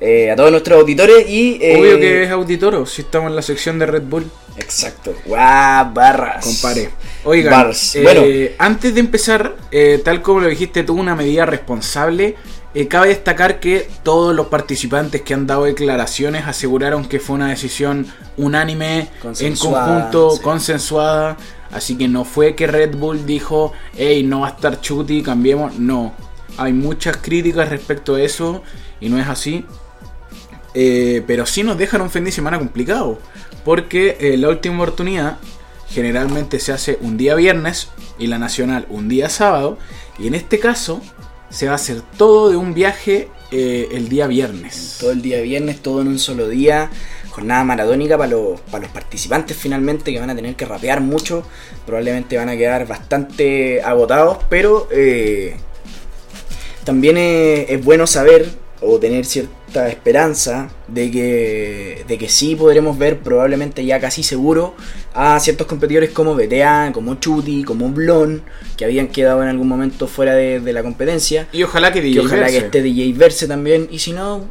[0.00, 1.58] Eh, a todos nuestros auditores y...
[1.60, 4.30] eh, Obvio que es auditoro, si estamos en la sección de Red Bull.
[4.56, 5.14] Exacto.
[5.26, 6.42] Guau, barras.
[6.44, 6.90] Compare.
[7.24, 7.96] Oigan, Bars.
[7.96, 8.22] eh, Bueno.
[8.58, 12.36] antes de empezar, eh, tal como lo dijiste tú, una medida responsable,
[12.72, 17.48] eh, cabe destacar que todos los participantes que han dado declaraciones aseguraron que fue una
[17.50, 18.06] decisión
[18.38, 19.08] unánime,
[19.40, 20.40] en conjunto, sí.
[20.42, 21.36] consensuada.
[21.72, 25.78] Así que no fue que Red Bull dijo, hey, no va a estar Chuti, cambiemos.
[25.78, 26.14] No,
[26.56, 28.62] hay muchas críticas respecto a eso
[29.00, 29.64] y no es así.
[30.74, 33.18] Eh, pero sí nos dejan un fin de semana complicado.
[33.64, 35.38] Porque eh, la última oportunidad
[35.88, 39.78] generalmente se hace un día viernes y la nacional un día sábado.
[40.18, 41.00] Y en este caso
[41.50, 44.98] se va a hacer todo de un viaje eh, el día viernes.
[45.00, 46.90] Todo el día viernes, todo en un solo día.
[47.30, 51.44] Jornada maratónica para los, para los participantes finalmente que van a tener que rapear mucho.
[51.86, 54.88] Probablemente van a quedar bastante agotados, pero
[56.84, 58.48] también es bueno saber
[58.82, 64.74] o tener cierta esperanza de que, de que sí podremos ver probablemente ya casi seguro
[65.12, 68.42] a ciertos competidores como BTA, como Chuti, como Blon,
[68.76, 71.46] que habían quedado en algún momento fuera de, de la competencia.
[71.52, 72.58] Y ojalá que Y DJ ojalá Verse.
[72.58, 73.88] que esté DJ Verse también.
[73.90, 74.48] Y si no,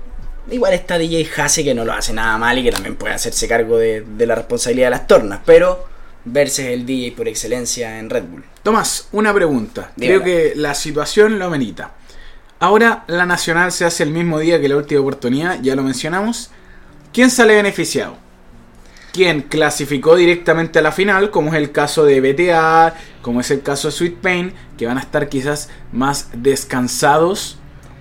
[0.52, 3.48] igual está DJ Hase que no lo hace nada mal y que también puede hacerse
[3.48, 5.40] cargo de, de la responsabilidad de las tornas.
[5.46, 5.86] Pero
[6.26, 8.44] Verse es el DJ por excelencia en Red Bull.
[8.62, 9.92] Tomás, una pregunta.
[9.98, 11.96] Creo que la situación lo amerita.
[12.60, 16.52] Ahora la nacional se hace el mismo día que la última oportunidad, ya lo mencionamos.
[17.14, 18.18] ¿Quién sale beneficiado?
[19.14, 23.62] ¿Quién clasificó directamente a la final, como es el caso de BTA, como es el
[23.62, 27.58] caso de Sweet Pain, que van a estar quizás más descansados?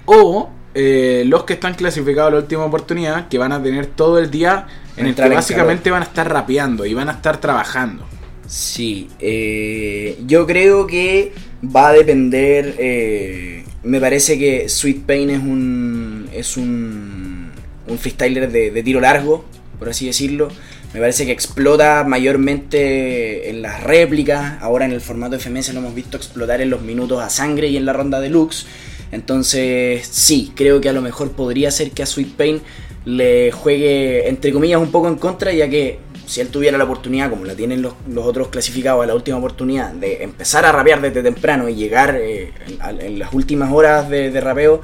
[0.07, 4.19] O eh, los que están clasificados a la última oportunidad, que van a tener todo
[4.19, 4.67] el día
[4.97, 8.05] en el Entrar que en básicamente van a estar rapeando y van a estar trabajando.
[8.47, 11.33] Sí, eh, yo creo que
[11.65, 12.75] va a depender.
[12.79, 16.29] eh, me parece que Sweet Pain es un.
[16.33, 17.51] es un.
[17.87, 19.45] un freestyler de, de tiro largo,
[19.79, 20.49] por así decirlo.
[20.95, 24.61] Me parece que explota mayormente en las réplicas.
[24.63, 27.77] Ahora en el formato FMS lo hemos visto explotar en los minutos a sangre y
[27.77, 28.67] en la ronda deluxe.
[29.13, 32.61] Entonces, sí, creo que a lo mejor podría ser que a Sweet Pain
[33.05, 37.31] le juegue, entre comillas, un poco en contra, ya que si él tuviera la oportunidad,
[37.31, 41.01] como la tienen los, los otros clasificados a la última oportunidad, de empezar a rapear
[41.01, 42.53] desde temprano y llegar eh,
[42.89, 44.83] en, en las últimas horas de, de rapeo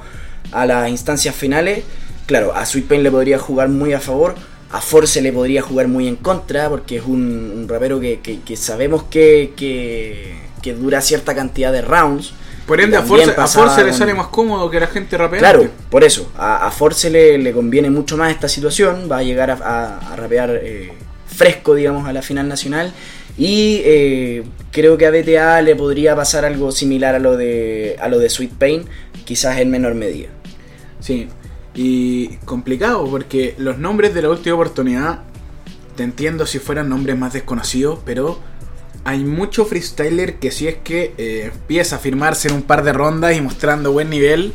[0.51, 1.83] a las instancias finales,
[2.25, 4.35] claro, a Sweet Pain le podría jugar muy a favor.
[4.71, 8.41] A Force le podría jugar muy en contra porque es un, un rapero que, que-
[8.41, 12.33] que sabemos que, que, que dura cierta cantidad de rounds.
[12.67, 15.39] Por ende, a Force, a Force le sale más cómodo que la gente rapea.
[15.39, 16.31] Claro, por eso.
[16.35, 19.07] A, a Force le, le conviene mucho más esta situación.
[19.09, 20.91] Va a llegar a, a- a rapear eh,
[21.35, 22.93] fresco, digamos, a la final nacional.
[23.37, 28.07] Y eh, creo que a BTA le podría pasar algo similar a lo de, a
[28.07, 28.85] lo de Sweet Pain,
[29.25, 30.29] quizás en menor medida.
[30.99, 31.27] Sí,
[31.75, 35.23] y complicado porque los nombres de la última oportunidad,
[35.95, 38.39] te entiendo si fueran nombres más desconocidos, pero
[39.03, 42.93] hay mucho freestyler que si es que eh, empieza a firmarse en un par de
[42.93, 44.53] rondas y mostrando buen nivel,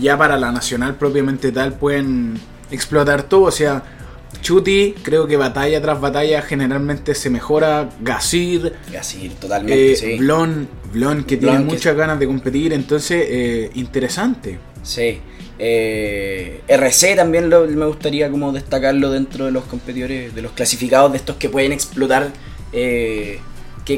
[0.00, 2.40] ya para la nacional propiamente tal pueden
[2.70, 3.42] explotar todo.
[3.42, 3.82] O sea,
[4.42, 7.88] Chuti, creo que batalla tras batalla generalmente se mejora.
[8.00, 10.16] Gasir, Así, totalmente, eh, sí.
[10.18, 14.58] Blon, Blon que tiene Blon que- muchas ganas de competir, entonces eh, interesante.
[14.82, 15.20] Sí.
[15.58, 21.12] Eh, RC también lo- me gustaría como destacarlo dentro de los competidores, de los clasificados
[21.12, 22.28] de estos que pueden explotar,
[22.72, 23.40] eh,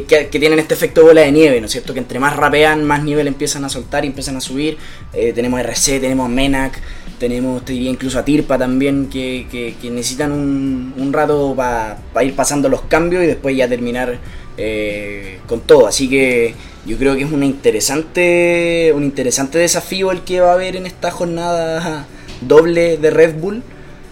[0.01, 1.93] que, tienen este efecto bola de nieve, ¿no es cierto?
[1.93, 4.79] Que entre más rapean, más nivel empiezan a soltar y empiezan a subir.
[5.13, 6.81] Eh, tenemos RC, tenemos Menac,
[7.19, 12.83] tenemos, te incluso a Tirpa también, que, que- necesitan un, rato para ir pasando los
[12.83, 14.19] cambios y después ya terminar
[14.57, 15.87] eh, con todo.
[15.87, 16.55] Así que
[16.87, 20.87] yo creo que es una interesante, un interesante desafío el que va a haber en
[20.87, 22.07] esta jornada
[22.41, 23.63] doble de Red Bull.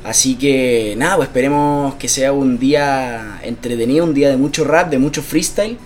[0.02, 4.90] Así que nada, pues esperemos que sea un día entretenido, un día de mucho rap,
[4.90, 5.76] de mucho freestyle.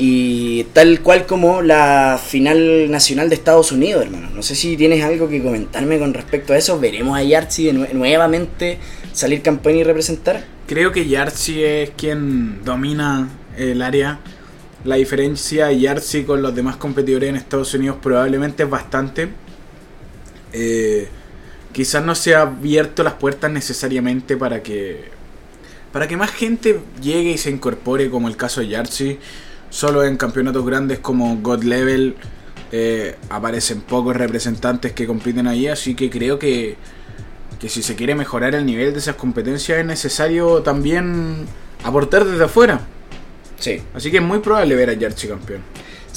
[0.00, 4.28] Y tal cual como la final nacional de Estados Unidos, hermano.
[4.32, 6.78] No sé si tienes algo que comentarme con respecto a eso.
[6.78, 8.78] Veremos a Yartzi de nue- nuevamente
[9.12, 10.44] salir campeón y representar.
[10.68, 14.20] Creo que Yartzi es quien domina el área.
[14.84, 19.28] La diferencia de Yartzi con los demás competidores en Estados Unidos probablemente es bastante.
[20.52, 21.08] Eh,
[21.78, 25.12] quizás no se ha abierto las puertas necesariamente para que
[25.92, 29.20] para que más gente llegue y se incorpore, como el caso de Yartzi.
[29.70, 32.16] Solo en campeonatos grandes como God Level
[32.72, 36.76] eh, aparecen pocos representantes que compiten ahí, así que creo que
[37.60, 41.46] que si se quiere mejorar el nivel de esas competencias es necesario también
[41.84, 42.80] aportar desde afuera.
[43.60, 43.80] Sí.
[43.94, 45.62] Así que es muy probable ver a Yarchi campeón.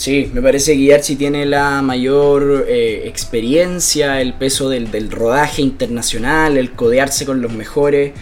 [0.02, 5.62] Sí, me parece que Yarchi tiene la mayor eh, experiencia, el peso del, del rodaje
[5.62, 8.14] internacional, el codearse con los mejores.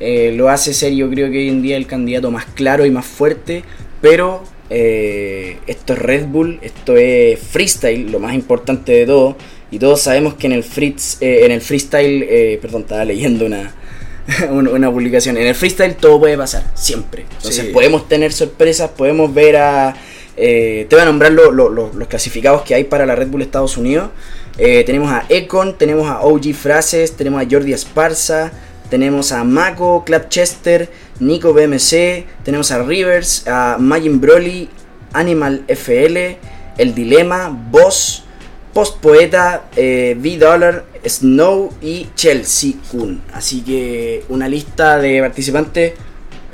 [0.00, 2.90] eh, lo hace ser, yo creo que hoy en día el candidato más claro y
[2.90, 3.64] más fuerte.
[4.00, 9.36] Pero eh, esto es Red Bull, esto es freestyle, lo más importante de todo.
[9.70, 13.44] Y todos sabemos que en el, fritz, eh, en el freestyle, eh, perdón, estaba leyendo
[13.44, 13.74] una,
[14.50, 15.36] una, una publicación.
[15.36, 17.26] En el freestyle todo puede pasar, siempre.
[17.36, 17.72] Entonces Sí.
[17.74, 19.94] podemos tener sorpresas, podemos ver a...
[20.36, 23.28] eh, te voy a nombrar lo- lo- lo- los clasificados que hay para la Red
[23.28, 24.10] Bull Estados Unidos.
[24.58, 28.52] Eh, tenemos a Econ, tenemos a OG Frases, tenemos a Jordi Esparza,
[28.90, 30.88] tenemos a Mako, Clapchester,
[31.20, 34.68] Nico BMC, tenemos a Rivers, a Magin Broly,
[35.12, 36.36] Animal FL,
[36.78, 38.22] El Dilema, Boss,
[38.72, 43.22] Post Poeta, eh, V-Dollar, Snow y Chelsea Kun.
[43.32, 45.94] Así que una lista de participantes,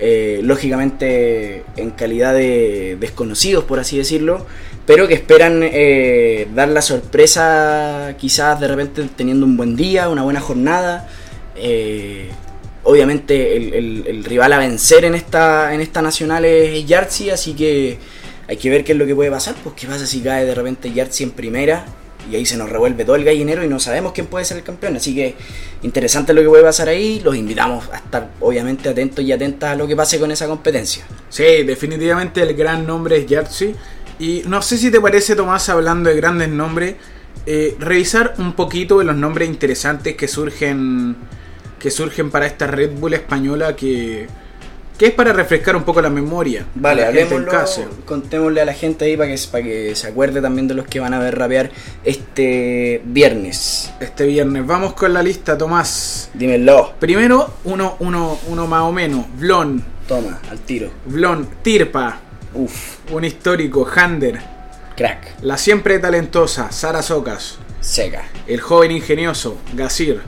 [0.05, 4.45] eh, lógicamente en calidad de desconocidos, por así decirlo,
[4.85, 10.23] pero que esperan eh, dar la sorpresa quizás de repente teniendo un buen día, una
[10.25, 11.09] buena jornada.
[11.57, 12.29] Eh,
[12.83, 17.99] obviamente el, el- rival a vencer en esta, en esta nacional es Yartzi, así que
[18.49, 19.55] hay que ver qué es lo que puede pasar.
[19.63, 21.85] Pues qué pasa si cae de repente Yartzi en primera
[22.31, 24.63] y ahí se nos revuelve todo el gallinero y no sabemos quién puede ser el
[24.63, 24.97] campeón.
[24.97, 25.35] Así que
[25.83, 27.21] interesante lo que puede pasar ahí.
[27.21, 31.05] Los invitamos a estar obviamente atentos y atentas a lo que pase con esa competencia.
[31.29, 33.75] Sí, definitivamente el gran nombre es Yartzi.
[34.19, 36.97] Y no sé si te parece, Tomás, hablando de grandes nombres,
[37.47, 41.17] eh, revisar un poquito de los nombres interesantes que surgen
[41.83, 44.29] que surgen para esta Red Bull española que,
[45.03, 46.65] que es para refrescar un poco la memoria.
[46.77, 47.51] Vale, hablemoslo,
[48.05, 51.01] contémosle a la gente ahí para que, para que se acuerde también de los que
[51.01, 51.73] van a ver rapear
[52.05, 53.93] este viernes.
[53.99, 56.31] Este viernes vamos con la lista, Tomás.
[56.35, 56.93] Dímelo.
[57.01, 59.27] Primero, uno, uno, uno más o menos.
[59.41, 60.93] Blon, Toma, al tiro.
[61.07, 62.21] Blon, Tirpa,
[62.55, 64.39] Uf, un histórico, Hander,
[64.97, 70.23] crack, la siempre talentosa, Sara Socas, seca, el joven ingenioso, Gasir,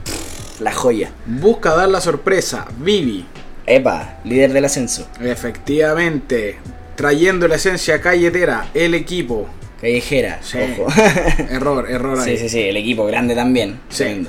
[0.59, 1.11] la joya.
[1.25, 3.25] busca dar la sorpresa, Vivi,
[3.67, 5.07] Epa, líder del ascenso.
[5.21, 6.57] efectivamente,
[6.95, 9.47] trayendo la esencia calletera, el equipo.
[9.81, 10.57] Callejera, Sí.
[10.79, 10.87] ojo.
[11.49, 12.37] Error, error ahí.
[12.37, 13.79] sí, sí, sí, el equipo grande también.
[13.89, 14.27] Sí.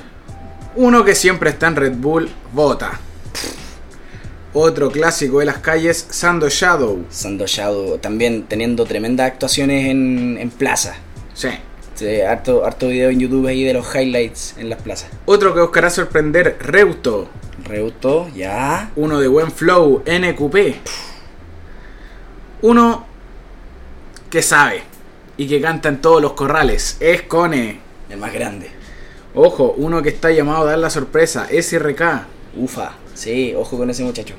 [0.75, 2.99] Uno que siempre está en Red Bull, Bota.
[4.53, 7.05] Otro clásico de las calles, Sando Shadow.
[7.09, 10.95] Sando Shadow también teniendo tremendas actuaciones en, en plaza.
[11.33, 11.49] Sí.
[11.95, 15.09] Sí, harto, harto video en YouTube ahí de los highlights en las plazas.
[15.25, 17.27] Otro que buscará sorprender, Reuto.
[17.67, 18.91] Reuto, ya.
[18.95, 20.55] Uno de buen flow, NQP.
[22.61, 23.05] Uno
[24.29, 24.83] que sabe
[25.37, 27.79] y que canta en todos los corrales, es Cone.
[28.09, 28.69] El más grande.
[29.35, 32.25] Ojo, uno que está llamado a dar la sorpresa, SRK.
[32.55, 32.93] Ufa.
[33.13, 34.33] Sí, ojo con ese muchacho.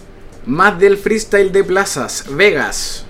[0.46, 3.04] Más del freestyle de plazas, Vegas.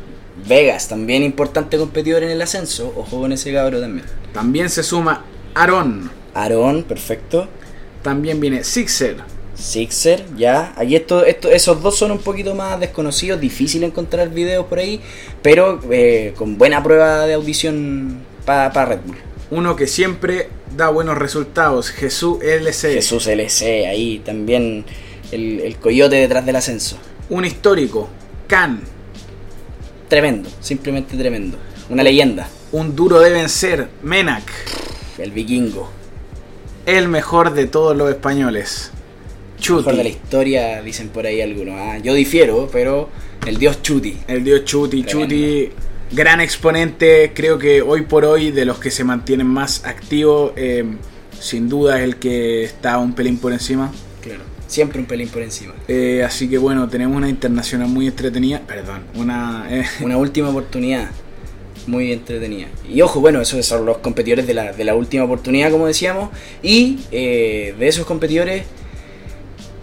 [0.47, 2.93] Vegas, también importante competidor en el ascenso.
[2.97, 4.07] Ojo con ese cabro también.
[4.33, 5.25] También se suma
[5.55, 6.11] Aaron.
[6.35, 7.49] Aarón, perfecto.
[8.03, 9.17] También viene Sixer.
[9.59, 10.73] Sixer, ya.
[10.77, 15.01] Aquí esto, esto, esos dos son un poquito más desconocidos, difícil encontrar videos por ahí,
[15.43, 19.17] pero eh, con buena prueba de audición para Red Bull.
[19.51, 22.95] Uno que siempre da buenos resultados, Jesús LC.
[22.95, 24.85] Jesús LC, ahí también
[25.33, 26.97] el, el coyote detrás del ascenso.
[27.31, 28.09] Un histórico,
[28.47, 28.81] Can.
[30.09, 31.59] Tremendo, simplemente tremendo.
[31.91, 32.49] Una leyenda.
[32.71, 34.45] Un duro de vencer, Menak.
[35.19, 35.91] El vikingo.
[36.87, 38.93] El mejor de todos los españoles.
[39.59, 40.09] Mejor de la Chuti.
[40.09, 41.75] historia, dicen por ahí algunos.
[41.79, 41.99] ah.
[41.99, 43.09] Yo difiero, pero
[43.47, 44.17] el dios Chuti.
[44.29, 45.03] El dios Chuti.
[45.03, 45.35] Tremendo.
[45.35, 45.71] Chuti,
[46.13, 47.33] gran exponente.
[47.35, 50.85] Creo que hoy por hoy, de los que se mantienen más activos, eh,
[51.41, 53.93] sin duda es el que está un pelín por encima.
[54.23, 54.43] Claro.
[54.67, 55.75] Siempre un pelín por encima.
[55.89, 58.61] Eh, así que bueno, tenemos una internacional muy entretenida.
[58.67, 59.67] Perdón, una.
[59.71, 61.11] eh, Una última oportunidad.
[61.87, 62.67] Muy entretenida.
[62.87, 66.29] Y ojo, bueno, esos son los competidores de la, de la última oportunidad, como decíamos.
[66.63, 68.65] Y eh, de esos competidores,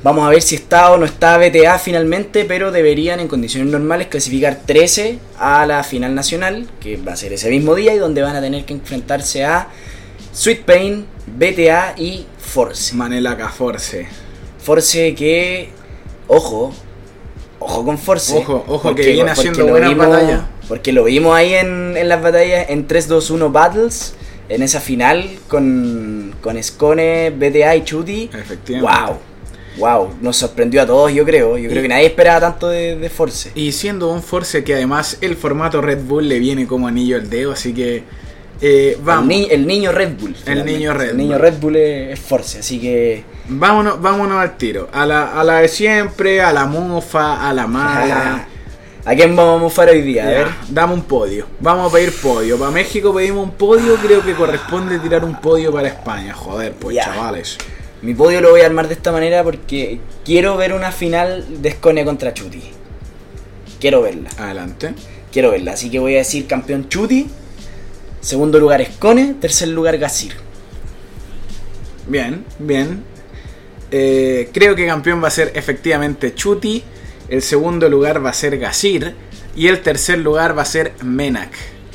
[0.06, 4.06] vamos a ver si está o no está BTA finalmente, pero deberían en condiciones normales
[4.06, 8.22] clasificar 13 a la final nacional, que va a ser ese mismo día y donde
[8.22, 9.70] van a tener que enfrentarse a
[10.32, 12.96] Sweet Pain, BTA y Force.
[12.96, 14.06] Manela Caforce.
[14.60, 15.70] Force que,
[16.28, 16.72] ojo,
[17.58, 18.38] ojo con Force.
[18.38, 20.42] Ojo, ojo, que viene haciendo buenas batallas.
[20.68, 24.14] Porque lo vimos ahí en, en las batallas en 3-2-1 Battles,
[24.50, 28.30] en esa final con, con Scone, BTA y Chuti.
[28.32, 29.12] Efectivamente.
[29.12, 29.18] Wow,
[29.78, 31.58] wow, nos sorprendió a todos, yo creo.
[31.58, 33.52] Yo creo que nadie esperaba tanto de, de Force.
[33.56, 37.30] Y siendo un Force que además el formato Red Bull le viene como anillo al
[37.30, 38.04] dedo, así que
[38.62, 39.24] eh, vamos.
[39.24, 40.36] El, ni- el niño Red Bull.
[40.36, 40.72] finalmente.
[40.74, 41.42] niño Red El niño Bull.
[41.42, 43.24] Red Bull es, Force, así que.
[43.48, 44.90] Vámonos, vámonos al tiro.
[44.94, 48.48] A la, a la de siempre, a la mufa, a la mala.
[49.08, 50.24] ¿A quién vamos a mufar hoy día?
[50.26, 50.48] A ver.
[50.68, 51.46] dame un podio.
[51.60, 52.58] Vamos a pedir podio.
[52.58, 53.94] Para México pedimos un podio.
[53.98, 56.34] Creo que corresponde tirar un podio para España.
[56.34, 57.04] Joder, pues Ya.
[57.06, 57.56] chavales.
[58.06, 61.72] Mi podio lo voy a armar de esta manera porque quiero ver una final de
[61.72, 62.62] Scone contra Chuti.
[63.80, 64.94] Quiero verla, Adelante.
[65.32, 65.72] quiero verla.
[65.72, 67.26] Así que voy a decir campeón Chuti,
[68.22, 70.34] segundo lugar Scone, tercer lugar Gasir.
[72.06, 73.04] Bien, bien.
[73.90, 76.84] Eh, creo que campeón va a ser efectivamente Chuti.
[77.28, 79.16] El segundo lugar va a ser Gasir.
[79.56, 81.50] Y el tercer lugar va a ser Menak.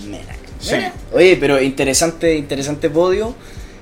[0.09, 0.39] Menak.
[0.59, 0.75] Sí.
[1.13, 3.37] Oye, pero interesante, interesante podio.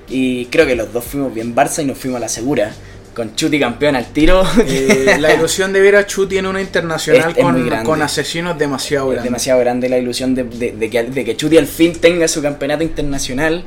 [0.09, 2.71] Y creo que los dos fuimos bien Barça y nos fuimos a la segura.
[3.13, 4.43] Con Chuti campeón al tiro.
[4.65, 7.85] Eh, la ilusión de ver a Chuti en una internacional Es- es con, grande.
[7.85, 9.23] con asesinos demasiado Es grandes.
[9.25, 12.41] demasiado grande la ilusión de, de- de que, de que Chuti al fin tenga su
[12.41, 13.65] campeonato internacional.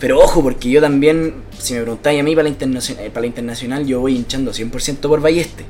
[0.00, 3.26] Pero ojo, porque yo también, si me preguntáis a mí para la, internacional, para la
[3.26, 5.64] internacional, yo voy hinchando 100% por Balleste.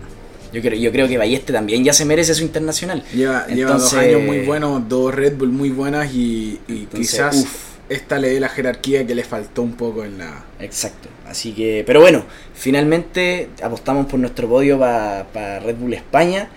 [0.53, 3.03] Yo creo, yo creo que Balleste también ya se merece su internacional.
[3.14, 7.37] Lleva, lleva dos años muy buenos, dos Red Bull muy buenas y, y Entonces, quizás
[7.37, 7.51] uf.
[7.89, 10.45] Esta le dé la jerarquía que le faltó un poco en la...
[10.61, 11.09] Exacto.
[11.26, 12.24] Así que, pero bueno,
[12.55, 16.51] finalmente apostamos por nuestro podio para Red Bull España.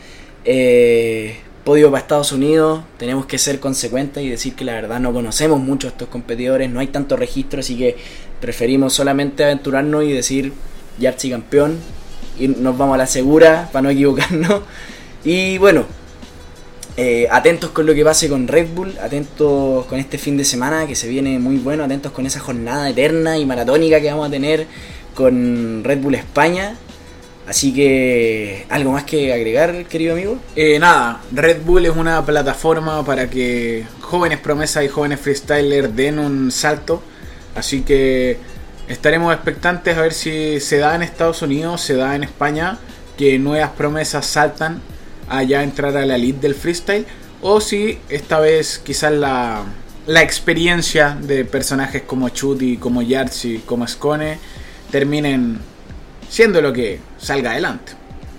[0.43, 2.83] Eh, podio para Estados Unidos.
[2.97, 6.69] Tenemos que ser consecuentes y decir que la verdad no conocemos mucho a estos competidores.
[6.69, 7.97] No hay tanto registro, así que
[8.39, 10.53] preferimos solamente aventurarnos y decir
[10.99, 11.77] Yarchi campeón.
[12.39, 14.61] Y nos vamos a la segura para no equivocarnos.
[15.23, 15.85] Y bueno,
[16.97, 20.85] eh, atentos con lo que pase con Red Bull, atentos con este fin de semana
[20.87, 24.31] que se viene muy bueno, atentos con esa jornada eterna y maratónica que vamos a
[24.31, 24.67] tener
[25.15, 26.75] con Red Bull España.
[27.47, 30.37] Así que, ¿algo más que agregar, querido amigo?
[30.55, 36.19] Eh, nada, Red Bull es una plataforma para que jóvenes promesas y jóvenes freestylers den
[36.19, 37.01] un salto.
[37.55, 38.37] Así que
[38.87, 42.77] estaremos expectantes a ver si se da en Estados Unidos, se da en España,
[43.17, 44.81] que nuevas promesas saltan
[45.31, 47.05] a ya entrar a la elite del freestyle.
[47.41, 49.63] O si esta vez quizás la,
[50.05, 54.37] la experiencia de personajes como Chuti, como Yartzi, como Scone
[54.91, 55.59] terminen
[56.29, 57.93] siendo lo que salga adelante.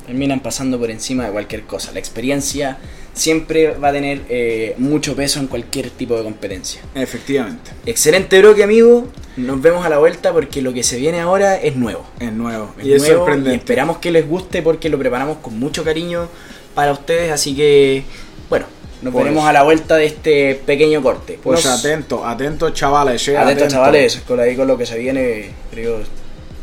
[0.07, 1.93] Terminan pasando por encima de cualquier cosa.
[1.93, 2.79] La experiencia
[3.15, 6.83] siempre va a tener eh, mucho peso en cualquier tipo de competencia.
[6.95, 7.71] Efectivamente.
[7.87, 9.09] Excelente bloque, amigo.
[9.37, 12.05] Nos vemos a la vuelta porque lo que se viene ahora es nuevo.
[12.21, 12.75] Es nuevo.
[12.79, 13.53] Es y es sorprendente.
[13.53, 16.29] y esperamos que les guste porque lo preparamos con mucho cariño
[16.75, 17.31] para ustedes.
[17.33, 18.05] Así que,
[18.49, 18.67] bueno,
[19.03, 21.39] nos Pues- veremos a la vuelta de este pequeño corte.
[21.43, 23.27] Pues Nos- atento, atento chavales.
[23.29, 23.75] eh, atentos, atento.
[23.75, 26.07] chavales, con, ahí con lo que se viene, queridos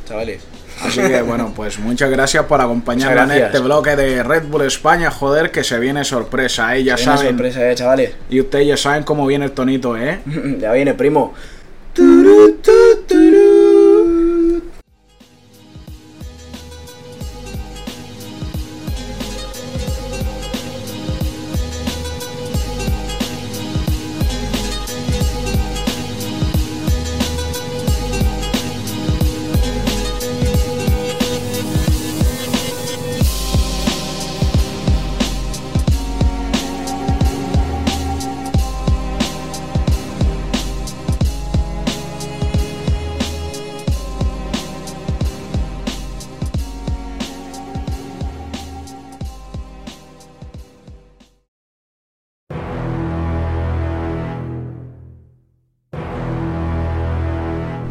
[0.07, 0.41] chavales.
[0.81, 5.11] Así que bueno, pues muchas gracias por acompañarnos en este bloque de Red Bull España.
[5.11, 7.27] Joder, que se viene sorpresa, eh, ya saben.
[7.29, 8.11] sorpresa, eh, chavales.
[8.29, 10.19] Y ustedes ya saben cómo viene el tonito, eh.
[10.59, 11.33] ya viene, primo.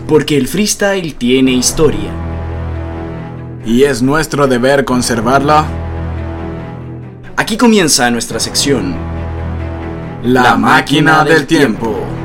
[0.09, 2.11] Porque el freestyle tiene historia.
[3.66, 5.66] Y es nuestro deber conservarla.
[7.36, 8.96] Aquí comienza nuestra sección.
[10.22, 12.18] La, máquina del tiempo.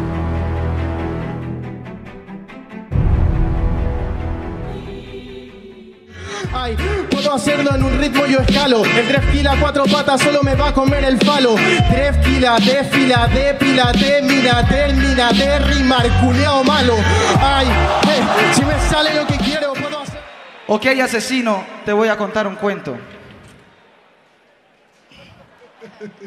[8.81, 11.55] El drefkila cuatro patas solo me va a comer el falo.
[11.55, 16.95] Drefkila, défila, dépila, termina, termina, de rimar, culeado malo.
[17.39, 20.19] Ay, eh, si me sale lo que quiero, puedo hacer.
[20.65, 22.97] Ok, asesino, te voy a contar un cuento.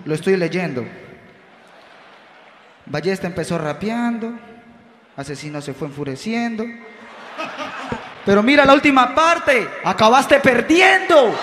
[0.05, 0.87] Lo estoy leyendo.
[2.87, 4.33] Ballesta empezó rapeando,
[5.17, 6.65] asesino se fue enfureciendo.
[8.25, 11.35] Pero mira la última parte, acabaste perdiendo.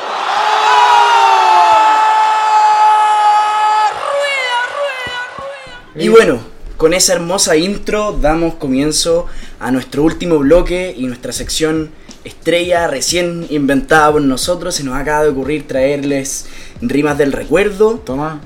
[5.96, 6.40] Y bueno,
[6.78, 9.28] con esa hermosa intro damos comienzo
[9.60, 11.92] a nuestro último bloque y nuestra sección
[12.24, 14.74] estrella recién inventada por nosotros.
[14.74, 16.48] Se nos acaba de ocurrir traerles
[16.82, 18.00] rimas del recuerdo.
[18.04, 18.42] Toma,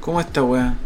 [0.00, 0.76] ¿cómo está, weá?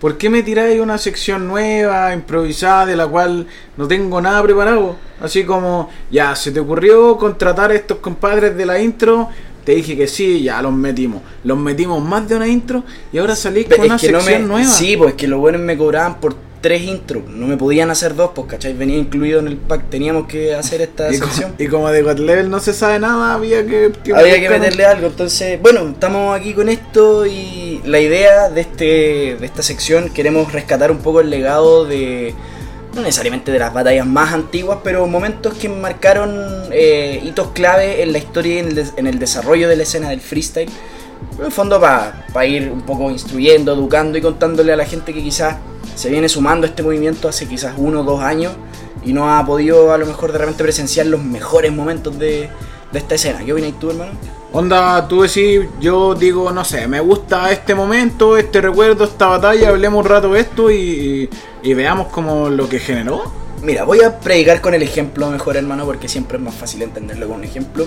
[0.00, 3.46] ¿Por qué me tiráis una sección nueva, improvisada, de la cual
[3.76, 4.96] no tengo nada preparado?
[5.20, 9.28] Así como, ya, se te ocurrió contratar a estos compadres de la intro,
[9.66, 11.20] te dije que sí, ya los metimos.
[11.44, 14.70] Los metimos más de una intro y ahora salís con una no sección me- nueva.
[14.70, 17.24] Sí, pues que los buenos me cobraban por tres intros.
[17.28, 18.72] No me podían hacer dos, pues, ¿cachai?
[18.72, 19.90] Venía incluido en el pack.
[19.90, 21.54] Teníamos que hacer esta y, como, sección.
[21.58, 24.84] y como de God Level no se sabe nada, había que, Había que un- meterle
[24.86, 28.84] algo, entonces, bueno, estamos aquí con esto y la idea de este
[29.38, 32.34] de esta sección queremos rescatar un poco el legado de
[32.96, 38.12] no necesariamente de las batallas más antiguas, pero momentos que marcaron eh, hitos clave en
[38.12, 40.70] la historia y en el, des- en el desarrollo de la escena del freestyle.
[41.38, 45.22] En el fondo para ir un poco instruyendo, educando y contándole a la gente que
[45.22, 45.56] quizás
[45.94, 48.52] se viene sumando a este movimiento hace quizás uno o dos años
[49.04, 52.48] y no ha podido a lo mejor de repente presenciar los mejores momentos de,
[52.92, 53.38] de esta escena.
[53.44, 54.12] ¿Qué opinas tú, hermano?
[54.52, 59.68] Onda, tú decís, yo digo, no sé, me gusta este momento, este recuerdo, esta batalla,
[59.68, 61.28] hablemos un rato de esto y,
[61.62, 63.30] y veamos como lo que generó.
[63.62, 67.26] Mira, voy a predicar con el ejemplo mejor, hermano, porque siempre es más fácil entenderlo
[67.28, 67.86] con un ejemplo.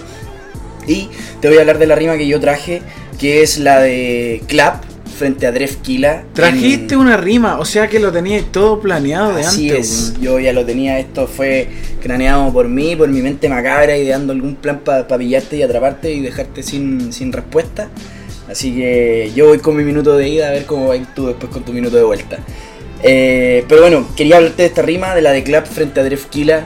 [0.86, 2.82] Y te voy a hablar de la rima que yo traje,
[3.20, 4.89] que es la de Clap
[5.20, 6.24] frente a Drefkila.
[6.34, 9.90] Trajiste en- una rima, o sea que lo tenías todo planeado de Así antes.
[9.92, 10.22] es, weón.
[10.22, 11.68] yo ya lo tenía, esto fue
[12.02, 16.22] craneado por mí, por mi mente macabra, ideando algún plan para pillarte y atraparte y
[16.22, 17.90] dejarte sin, sin respuesta.
[18.50, 21.52] Así que yo voy con mi minuto de ida a ver cómo vas tú después
[21.52, 22.40] con tu minuto de vuelta.
[23.04, 26.64] Eh, pero bueno, quería hablarte de esta rima, de la de Clap frente a Drefkila.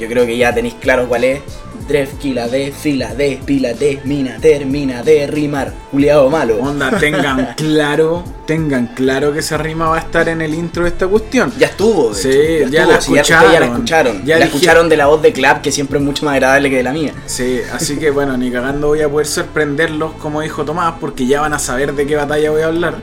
[0.00, 1.40] Yo creo que ya tenéis claro cuál es.
[1.88, 5.72] Drefkila de fila de pila de mina termina de rimar.
[5.92, 6.56] Juliado malo.
[6.58, 10.88] Onda, tengan claro, tengan claro que esa rima va a estar en el intro de
[10.88, 11.52] esta cuestión.
[11.58, 12.08] Ya estuvo.
[12.10, 13.52] de Sí, hecho, ya estuvo, la escucharon.
[13.52, 14.24] Ya la escucharon.
[14.24, 16.70] Ya la dije- escucharon de la voz de Clap, que siempre es mucho más agradable
[16.70, 17.12] que de la mía.
[17.26, 21.40] Sí, así que bueno, ni cagando voy a poder sorprenderlos como dijo Tomás, porque ya
[21.40, 22.94] van a saber de qué batalla voy a hablar.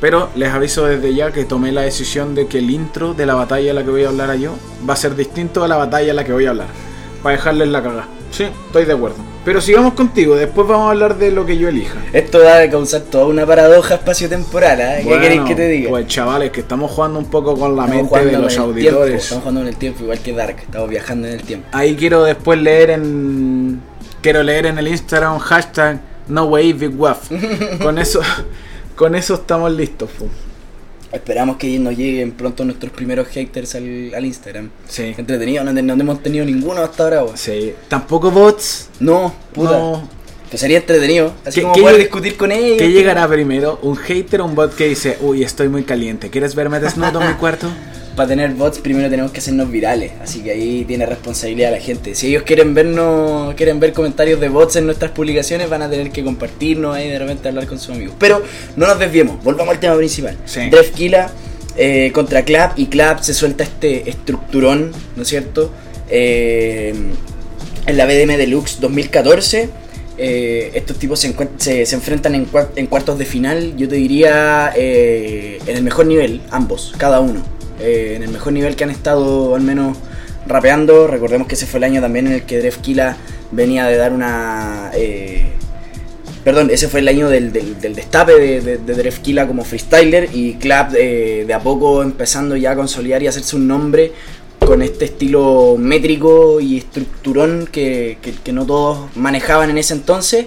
[0.00, 3.34] Pero les aviso desde ya que tomé la decisión de que el intro de la
[3.34, 4.54] batalla a la que voy a hablar yo
[4.88, 6.66] va a ser distinto a la batalla a la que voy a hablar.
[7.22, 8.06] Para dejarles la caga.
[8.30, 9.16] Sí, estoy de acuerdo.
[9.44, 11.98] Pero sigamos contigo, después vamos a hablar de lo que yo elija.
[12.12, 14.96] Esto va a causar toda una paradoja espaciotemporal, ¿eh?
[14.98, 15.88] ¿Qué Bueno, queréis que te diga?
[15.90, 18.98] Pues chavales, que estamos jugando un poco con la Estamos mente de los auditores.
[18.98, 20.56] tiempo, estamos jugando en el tiempo, igual que Dark.
[20.60, 21.68] Estamos viajando en el tiempo.
[21.72, 23.80] Ahí quiero después leer en.
[24.20, 27.30] Quiero leer en el Instagram hashtag no way big waff.
[27.80, 28.20] Con eso.
[28.96, 30.26] Con eso estamos listos, fu.
[31.12, 34.70] Esperamos que nos lleguen pronto nuestros primeros haters al, al Instagram.
[34.88, 35.14] Sí.
[35.16, 37.24] Entretenido, no, no hemos tenido ninguno hasta ahora.
[37.36, 37.74] Sí.
[37.88, 38.88] Tampoco bots.
[39.00, 39.72] No, puta.
[39.72, 40.08] No.
[40.56, 41.34] Que sería entretenido.
[41.44, 42.78] Así ¿Qué- como poder discutir con ellos.
[42.78, 43.78] ¿Qué llegará primero?
[43.82, 46.30] ¿Un hater o un bot que dice, uy, estoy muy caliente?
[46.30, 47.70] ¿Quieres verme desnudo en mi cuarto?
[48.16, 52.14] Para tener bots primero tenemos que hacernos virales, así que ahí tiene responsabilidad la gente.
[52.14, 56.10] Si ellos quieren vernos, quieren ver comentarios de bots en nuestras publicaciones, van a tener
[56.10, 58.14] que compartirnos ahí de repente hablar con sus amigos.
[58.18, 58.42] Pero
[58.76, 60.38] no nos desviemos, volvamos al tema principal.
[60.46, 60.70] Sí.
[60.70, 61.30] Drefkila
[61.76, 65.70] eh, contra Clap y Clap se suelta este estructurón, ¿no es cierto?
[66.08, 66.94] Eh,
[67.84, 69.84] en la BDM Deluxe 2014.
[70.18, 73.96] Eh, estos tipos se, se- se enfrentan en, cua- en cuartos de final, yo te
[73.96, 77.42] diría eh, en el mejor nivel, ambos, cada uno.
[77.80, 79.98] Eh, en el mejor nivel que han estado al menos
[80.46, 81.06] rapeando.
[81.06, 83.16] Recordemos que ese fue el año también en el que Drefkila
[83.52, 84.90] venía de dar una...
[86.44, 91.52] Perdón, ese fue el año del, destape de, de, Drefkila como freestyler y Clap de
[91.52, 94.12] a poco empezando ya a consolidar y hacerse un nombre
[94.66, 100.46] con este estilo métrico y estructurón que, que- no todos manejaban en ese entonces.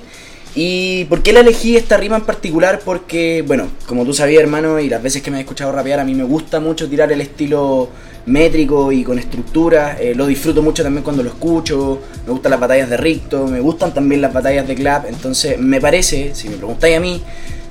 [0.56, 2.82] ¿Y por qué la elegí esta rima en particular?
[2.84, 6.04] Porque, bueno, como tú sabías, hermano, y las veces que me has escuchado rapear, a
[6.04, 7.90] mí me gusta mucho tirar el estilo
[8.26, 9.98] métrico y con estructura.
[10.00, 12.00] eh, lo disfruto mucho también cuando lo escucho.
[12.26, 15.06] Me gustan las batallas de Ricto, me gustan también las batallas de Clap.
[15.08, 17.22] Entonces, me parece, si me preguntáis a mí,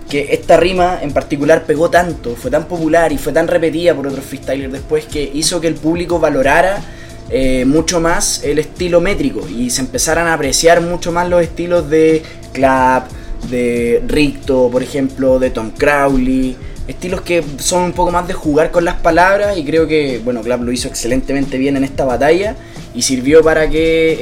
[0.08, 4.06] que esta rima en particular pegó tanto, fue tan popular y fue tan repetida por
[4.06, 6.80] otros freestylers después que hizo que el público valorara
[7.30, 11.90] eh, mucho más el estilo métrico y se empezaran a apreciar mucho más los estilos
[11.90, 13.06] de Clap,
[13.50, 16.56] de Ricto, por ejemplo, de Tom Crowley.
[16.88, 20.40] Estilos que son un poco más de jugar con las palabras y creo que, bueno,
[20.42, 22.56] Clap lo hizo excelentemente bien en esta batalla
[22.94, 24.16] y sirvió para que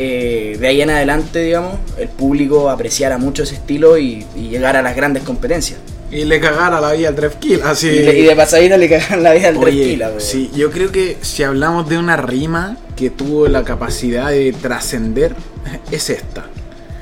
[0.53, 4.81] eh, de ahí en adelante, digamos, el público apreciara mucho ese estilo y, y llegara
[4.81, 5.79] a las grandes competencias.
[6.11, 7.89] Y le cagara la vida al Drefkill, así.
[7.89, 10.21] Y, le- y de pasadita le cagaron la vida al weón.
[10.21, 15.35] sí, yo creo que si hablamos de una rima que tuvo la capacidad de trascender,
[15.93, 16.47] es esta.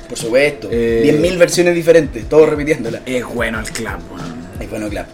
[0.09, 0.69] Por supuesto.
[0.71, 3.01] Eh, 10.000 versiones diferentes, todos repitiéndola.
[3.05, 4.35] Es bueno el clap, weón.
[4.59, 5.07] Es bueno clap.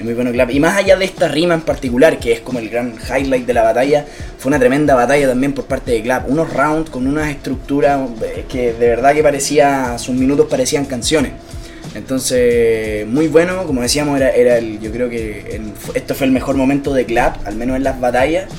[0.00, 0.50] Muy bueno clap.
[0.50, 3.54] Y más allá de esta rima en particular, que es como el gran highlight de
[3.54, 4.04] la batalla,
[4.38, 6.28] fue una tremenda batalla también por parte de clap.
[6.28, 11.32] Unos rounds con unas estructuras eh, que de verdad que parecía, sus minutos parecían canciones.
[11.94, 15.60] Entonces, muy bueno, como decíamos, era, el, yo creo que
[15.94, 18.50] esto fue el mejor momento de clap, al menos en las batallas.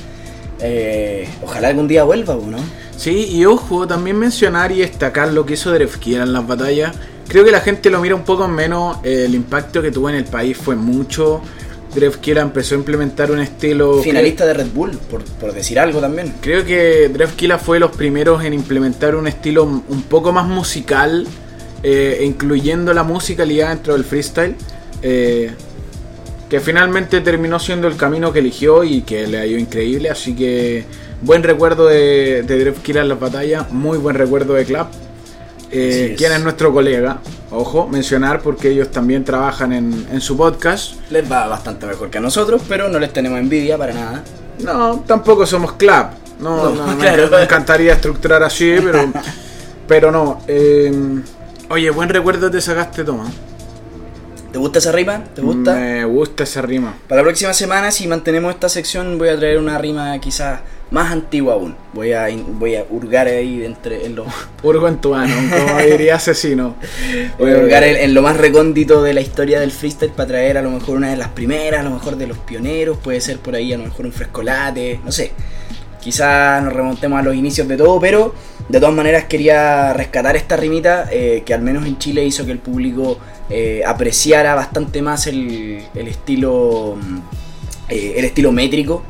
[0.60, 2.58] Eh, ojalá algún día vuelva, ¿no?
[2.96, 6.96] Sí, y ojo, también mencionar y destacar lo que hizo Drefkiel en las batallas.
[7.28, 8.98] Creo que la gente lo mira un poco menos.
[9.04, 11.42] eh, el impacto que tuvo en el país fue mucho.
[11.94, 14.02] Drefkiel empezó a implementar un estilo.
[14.02, 16.34] Finalista de Red Bull, por, por decir algo también.
[16.40, 21.26] Creo que Drefkila fue de los primeros en implementar un estilo un poco más musical,
[21.82, 24.54] eh, incluyendo la musicalidad dentro del freestyle,
[25.02, 25.50] eh,
[26.48, 30.10] que finalmente terminó siendo el camino que eligió y que le ha ido increíble.
[30.10, 30.84] Así que
[31.22, 34.92] buen recuerdo de, de Drefkila en las batallas, muy buen recuerdo de Clap.
[35.70, 37.18] Eh, quien es nuestro colega,
[37.50, 40.94] ojo, mencionar porque ellos también trabajan en, en su podcast.
[41.10, 44.22] Les va bastante mejor que a nosotros, pero no les tenemos envidia para nada.
[44.60, 46.14] No, tampoco somos clap.
[46.40, 46.96] No, No, no,
[47.30, 49.12] me- encantaría estructurar así, pero,
[49.88, 50.40] pero no.
[50.48, 50.90] eh,
[51.68, 53.24] oye, buen recuerdo te sacaste, Toma.
[54.52, 55.22] ¿Te gusta esa rima?
[55.34, 55.74] ¿Te gusta?
[55.74, 56.94] Me gusta esa rima.
[57.06, 60.60] Para la próxima semana, si mantenemos esta sección, voy a traer una rima quizás
[60.90, 61.74] más antigua aún.
[61.92, 64.26] Voy a, voy a hurgar ahí entre, en, lo,
[64.62, 66.76] Urgo en tu ano, como diría asesino.
[67.38, 70.58] voy a hurgar en, en lo más recóndito de la historia del freestyle para traer
[70.58, 73.38] a lo mejor una de las primeras, a lo mejor de los pioneros, puede ser
[73.38, 75.32] por ahí a lo mejor un frescolate, no sé.
[76.00, 78.32] Quizás nos remontemos a los inicios de todo, pero
[78.68, 82.52] de todas maneras quería rescatar esta rimita eh, que al menos en Chile hizo que
[82.52, 83.18] el público
[83.50, 87.18] eh, apreciara bastante más el, el estilo mm,
[87.88, 89.02] eh, el estilo métrico.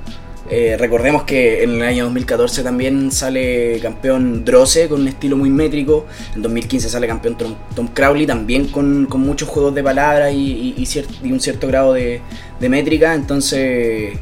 [0.50, 5.50] Eh, recordemos que en el año 2014 también sale campeón Droce con un estilo muy
[5.50, 6.06] métrico.
[6.34, 10.74] En 2015 sale campeón Tom, Tom Crowley también con, con muchos juegos de palabras y,
[10.76, 10.88] y-
[11.24, 12.20] y un cierto grado de,
[12.58, 13.14] de métrica.
[13.14, 14.14] Entonces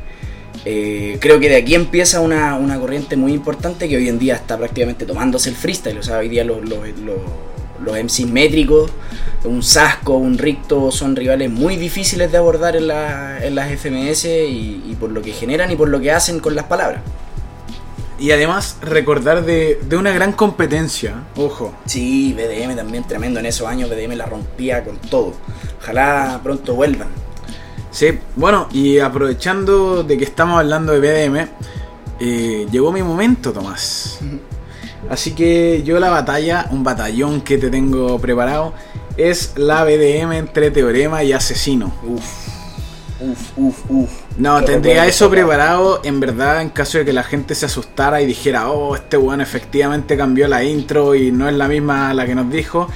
[0.65, 4.35] eh, creo que de aquí empieza una, una corriente muy importante que hoy en día
[4.35, 5.99] está prácticamente tomándose el freestyle.
[5.99, 6.81] O sea, hoy día los, los,
[7.85, 8.91] los MCs métricos,
[9.45, 14.25] un Sasco, un Ricto, son rivales muy difíciles de abordar en, la- en las FMS
[14.25, 17.03] y, y por lo que generan y por lo que hacen con las palabras.
[18.19, 21.75] Y además recordar de, de una gran competencia, ojo.
[21.85, 25.35] Sí, BDM también tremendo en esos años, BDM la rompía con todo.
[25.83, 27.09] Ojalá pronto vuelvan.
[27.91, 31.49] Sí, bueno, y aprovechando de que estamos hablando de BDM,
[32.21, 34.19] eh, llegó mi momento, Tomás.
[35.09, 38.75] Así que yo la batalla, un batallón que te tengo preparado,
[39.17, 41.93] es la BDM entre Teorema y Asesino.
[42.03, 42.25] Uf,
[43.21, 44.11] uf, uf, uf.
[44.37, 48.27] No, tendría eso preparado en verdad en caso de que la gente se asustara y
[48.27, 52.35] dijera, oh, este weón efectivamente cambió la intro y no es la misma la que
[52.35, 52.89] nos dijo.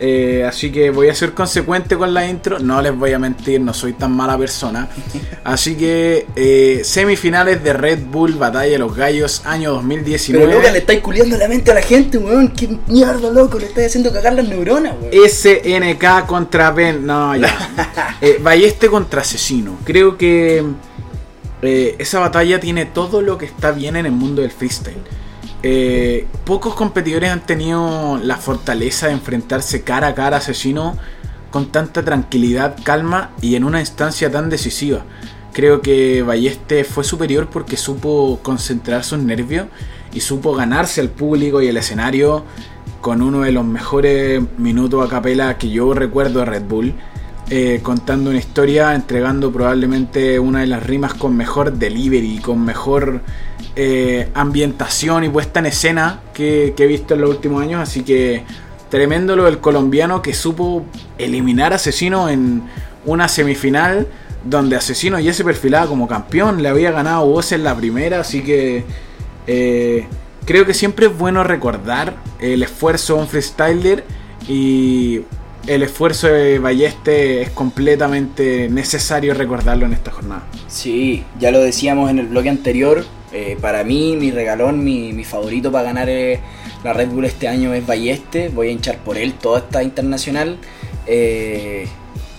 [0.00, 3.60] Eh, así que voy a ser consecuente con la intro, no les voy a mentir,
[3.60, 4.88] no soy tan mala persona.
[5.44, 10.54] Así que eh, semifinales de Red Bull Batalla de los Gallos año Pero 2019.
[10.54, 12.48] loca, le estáis culiando la mente a la gente, weón.
[12.50, 13.58] Qué mierda, loco.
[13.58, 15.28] Le estáis haciendo cagar las neuronas, weón.
[15.28, 17.04] SNK contra Ben.
[17.06, 17.48] No, ya.
[18.20, 19.78] Eh, Balleste contra Asesino.
[19.84, 20.64] Creo que
[21.62, 24.98] eh, esa batalla tiene todo lo que está bien en el mundo del freestyle.
[25.62, 30.96] Eh, pocos competidores han tenido la fortaleza de enfrentarse cara a cara a Asesino
[31.50, 35.04] con tanta tranquilidad, calma y en una instancia tan decisiva.
[35.52, 39.66] Creo que Balleste fue superior porque supo concentrar sus nervios
[40.12, 42.44] y supo ganarse al público y el escenario
[43.00, 46.94] con uno de los mejores minutos a capela que yo recuerdo de Red Bull,
[47.50, 53.22] eh, contando una historia, entregando probablemente una de las rimas con mejor delivery, con mejor
[53.76, 58.42] eh, ambientación y puesta en escena que, he visto en los últimos años, así que
[58.90, 60.84] tremendo lo del colombiano que supo
[61.18, 62.62] eliminar a Asesino en
[63.04, 64.08] una semifinal
[64.44, 68.42] donde Asesino ya se perfilaba como campeón, le había ganado voz en la primera, así
[68.42, 68.84] que
[69.46, 70.06] eh,
[70.44, 74.04] creo que siempre es bueno recordar el esfuerzo de un freestyler
[74.48, 75.22] y
[75.66, 80.44] el esfuerzo de Balleste es completamente necesario recordarlo en esta jornada.
[80.66, 83.04] Sí, ya lo decíamos en el bloque anterior.
[83.32, 86.40] Eh, para mí, mi regalón, mi, mi favorito para ganar eh,
[86.82, 88.48] la Red Bull este año es Balleste.
[88.48, 90.56] Voy a hinchar por él toda esta internacional.
[91.06, 91.86] Eh,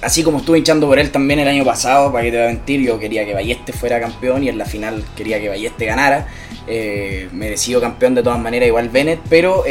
[0.01, 2.49] así como estuve hinchando por él también el año pasado, para que te voy a
[2.49, 6.27] mentir, yo quería que Balleste fuera campeón y en la final quería que Balleste ganara.
[6.67, 9.63] Eh, merecido campeón de todas maneras, igual Bennett, pero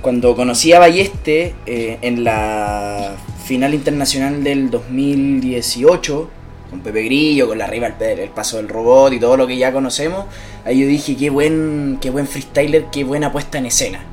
[0.00, 6.30] cuando conocí a Balleste en la final internacional del 2018,
[6.72, 9.58] con Pepe Grillo, con la rival, el, el paso del robot y todo lo que
[9.58, 10.24] ya conocemos,
[10.64, 14.06] ahí yo dije, qué buen, qué buen freestyler, qué buena puesta en escena.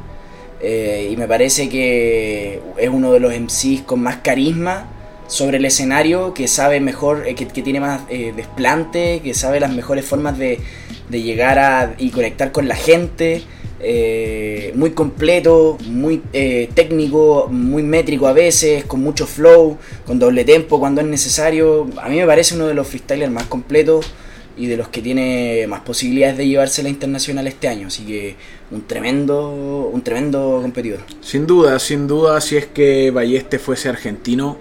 [0.60, 4.88] Eh, y me parece que es uno de los MCs con más carisma
[5.28, 9.62] sobre el escenario, que sabe mejor, eh, que, que tiene más eh, desplante, que sabe
[9.62, 10.60] las mejores formas de,
[11.08, 13.42] de llegar a y conectar con la gente.
[13.82, 20.44] Eh, muy completo, muy eh, técnico, muy métrico a veces, con mucho flow, con doble
[20.44, 21.88] tempo cuando es necesario.
[22.02, 24.12] A mí me parece uno de los freestylers más completos
[24.58, 27.88] y de los que tiene más posibilidades de llevarse la internacional este año.
[27.88, 28.36] Así que
[28.72, 31.00] un tremendo, un tremendo competidor.
[31.22, 34.58] Sin duda, sin duda, si es que Balleste fuese argentino,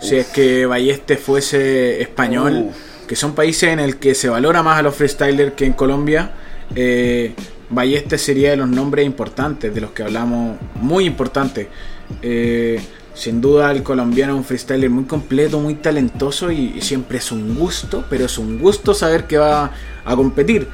[0.00, 3.06] si es que Balleste fuese español, Uf.
[3.08, 6.32] que son países en el que se valora más a los freestylers que en Colombia,
[6.76, 7.34] eh,
[7.72, 11.68] Balleste sería de los nombres importantes, de los que hablamos, muy importantes.
[12.20, 12.80] Eh,
[13.14, 17.54] sin duda el colombiano es un freestyler muy completo, muy talentoso y, siempre es un
[17.54, 19.70] gusto, pero es un gusto saber que va
[20.04, 20.68] a competir.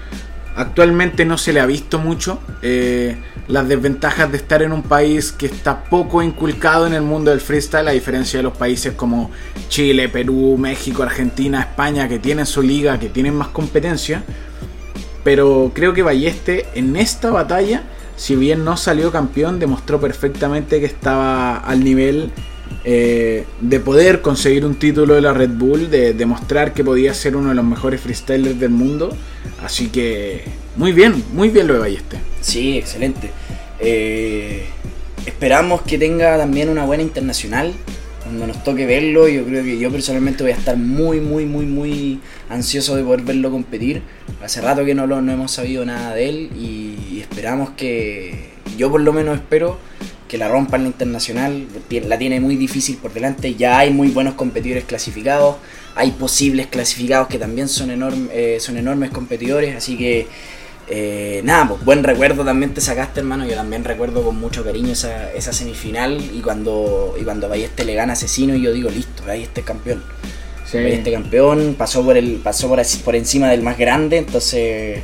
[0.56, 5.30] Actualmente no se le ha visto mucho eh, las desventajas de estar en un país
[5.30, 9.30] que está poco inculcado en el mundo del freestyle, a diferencia de los países como
[9.68, 14.24] Chile, Perú, México, Argentina, España, que tienen su liga, que tienen más competencia.
[15.28, 17.82] Pero creo que Balleste en esta batalla,
[18.16, 22.30] si bien no salió campeón, demostró perfectamente que estaba al nivel
[22.82, 27.36] eh, de poder conseguir un título de la Red Bull, de demostrar que podía ser
[27.36, 29.14] uno de los mejores freestylers del mundo.
[29.62, 30.44] Así que
[30.76, 32.16] muy bien, muy bien lo de Balleste.
[32.40, 33.30] Sí, excelente.
[33.80, 34.64] Eh,
[35.26, 37.74] esperamos que tenga también una buena internacional.
[38.28, 41.64] Cuando nos toque verlo, yo creo que yo personalmente voy a estar muy, muy, muy,
[41.64, 42.20] muy
[42.50, 44.02] ansioso de poder verlo competir.
[44.42, 48.90] Hace rato que no, lo, no hemos sabido nada de él y esperamos que, yo
[48.90, 49.78] por lo menos espero
[50.28, 51.66] que la rompa en la internacional.
[52.06, 53.54] La tiene muy difícil por delante.
[53.54, 55.56] Ya hay muy buenos competidores clasificados.
[55.94, 59.74] Hay posibles clasificados que también son, enorm- eh, son enormes competidores.
[59.74, 60.26] Así que
[60.90, 63.46] eh, nada, pues buen recuerdo también te sacaste, hermano.
[63.46, 67.94] Yo también recuerdo con mucho cariño esa, esa semifinal y cuando, y cuando Balleste le
[67.94, 70.02] gana Asesino y yo digo, listo, Balleste es campeón.
[70.72, 75.00] Balleste campeón, pasó por el pasó por, así- por encima del más grande, entonces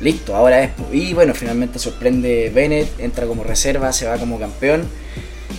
[0.00, 0.70] listo, ahora es...
[0.92, 4.84] Y bueno, finalmente sorprende Bennett, entra como reserva, se va como campeón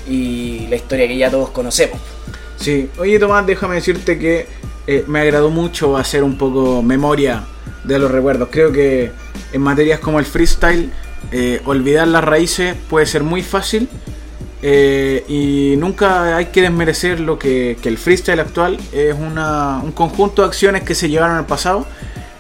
[0.08, 2.00] y la historia que ya todos conocemos.
[2.58, 4.46] Sí, oye Tomás, déjame decirte que
[4.86, 7.44] eh, me agradó mucho hacer un poco memoria
[7.88, 8.50] de los recuerdos.
[8.52, 9.12] Creo que
[9.54, 10.92] en materias como el freestyle,
[11.32, 13.88] eh, olvidar las raíces puede ser muy fácil
[14.62, 20.42] eh, y nunca hay que desmerecer lo que, el freestyle actual es una- un conjunto
[20.42, 21.86] de acciones que se llevaron al pasado.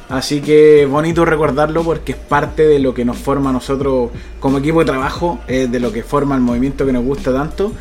[0.09, 4.57] Así que bonito recordarlo porque es parte de lo que nos forma a nosotros como
[4.59, 7.73] equipo de trabajo, es de lo que forma el movimiento que nos gusta tanto.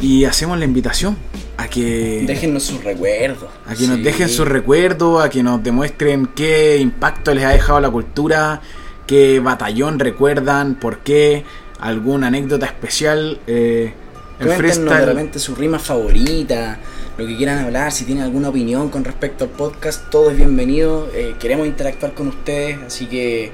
[0.00, 1.16] Y hacemos la invitación
[1.56, 3.48] a que, Déjennos sus recuerdos.
[3.66, 7.80] a que nos dejen sus recuerdos, a que nos demuestren qué impacto les ha dejado
[7.80, 8.60] la cultura,
[9.06, 11.44] qué batallón recuerdan, por qué,
[11.80, 13.38] alguna anécdota especial.
[13.46, 13.94] eh,
[14.40, 15.06] el de freestyle.
[15.06, 16.78] repente su rima favorita,
[17.16, 21.08] lo que quieran hablar, si tienen alguna opinión con respecto al podcast, todo es bienvenido.
[21.14, 23.52] eh, queremos interactuar con ustedes, así que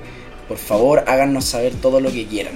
[0.50, 2.54] por favor háganos saber todo lo que quieran.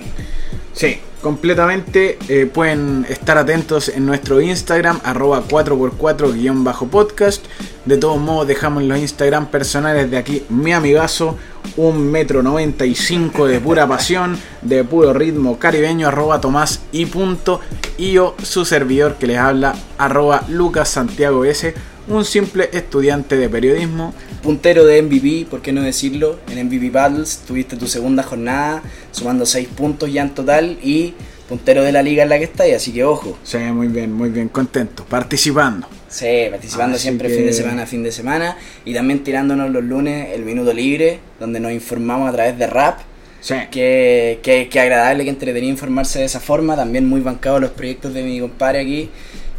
[0.73, 2.19] Sí, completamente.
[2.29, 7.43] eh, pueden estar atentos en nuestro Instagram, arroba 4x4-podcast.
[7.85, 11.39] De todos modos, dejamos los Instagram personales de aquí mi amigazo,
[11.77, 17.61] un metro 95 de pura pasión, de puro ritmo caribeño, arroba Tomás y punto.
[17.97, 21.73] Y yo, su servidor que les habla, arroba Lucas Santiago S,
[22.09, 24.15] un simple estudiante de periodismo.
[24.43, 26.39] Puntero de MVP, ¿por qué no decirlo?
[26.51, 31.15] En MVP Battles tuviste tu segunda jornada, sumando 6 puntos ya en total y
[31.49, 33.39] puntero de la liga en la que estás, así que ojo.
[33.43, 35.87] Sí, muy bien, muy bien, contento, participando.
[36.09, 39.71] Sí, participando Así siempre que- fin de semana a fin de semana y también tirándonos
[39.71, 43.01] los lunes el minuto libre, donde nos informamos a través de rap.
[43.41, 43.55] Sí.
[43.71, 46.77] Qué, qué- qué agradable, qué entretenido informarse de esa forma.
[46.77, 49.11] También muy bancado los proyectos de mi compadre aquí.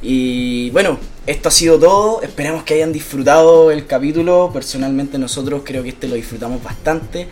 [0.01, 2.21] Y bueno, esto ha sido todo.
[2.21, 4.51] Esperamos que hayan disfrutado el capítulo.
[4.53, 7.27] Personalmente nosotros creo que este lo disfrutamos bastante.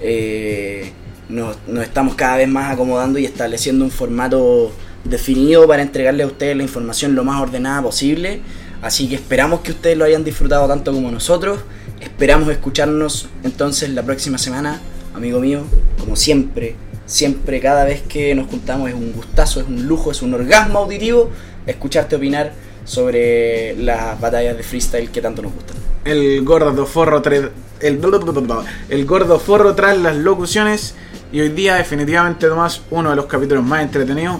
[0.00, 0.92] Eh,
[1.28, 4.70] nos, nos estamos cada vez más acomodando y estableciendo un formato
[5.04, 8.40] definido para entregarle a ustedes la información lo más ordenada posible.
[8.82, 11.60] Así que esperamos que ustedes lo hayan disfrutado tanto como nosotros.
[12.00, 14.80] Esperamos escucharnos entonces la próxima semana,
[15.14, 15.62] amigo mío.
[15.98, 20.22] Como siempre, siempre, cada vez que nos juntamos es un gustazo, es un lujo, es
[20.22, 21.30] un orgasmo auditivo
[21.68, 22.52] escucharte opinar
[22.84, 25.76] sobre las batallas de freestyle que tanto nos gustan.
[26.04, 27.50] El gordo forro el,
[27.80, 30.94] el gordo forro tras las locuciones
[31.30, 34.38] y hoy día definitivamente Tomás uno de los capítulos más entretenidos.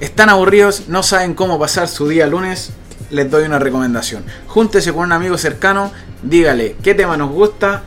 [0.00, 2.70] Están aburridos no saben cómo pasar su día lunes
[3.10, 4.22] les doy una recomendación.
[4.46, 5.90] Júntese con un amigo cercano
[6.22, 7.82] dígale qué tema nos gusta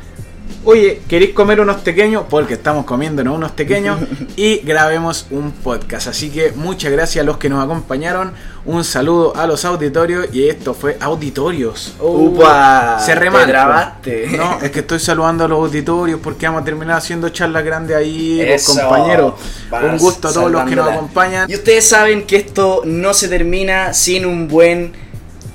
[0.63, 2.25] Oye, ¿queréis comer unos pequeños?
[2.29, 3.99] Porque estamos comiéndonos unos pequeños
[4.35, 6.07] y grabemos un podcast.
[6.07, 8.33] Así que muchas gracias a los que nos acompañaron.
[8.63, 11.95] Un saludo a los auditorios y esto fue auditorios.
[11.99, 12.99] ¡Upa!
[12.99, 14.27] Se trabaste.
[14.37, 17.97] No, es que estoy saludando a los auditorios porque vamos a terminar haciendo charlas grandes
[17.97, 19.33] ahí, compañeros.
[19.71, 21.49] Un gusto a todos los que nos acompañan.
[21.49, 24.93] Y ustedes saben que esto no se termina sin un buen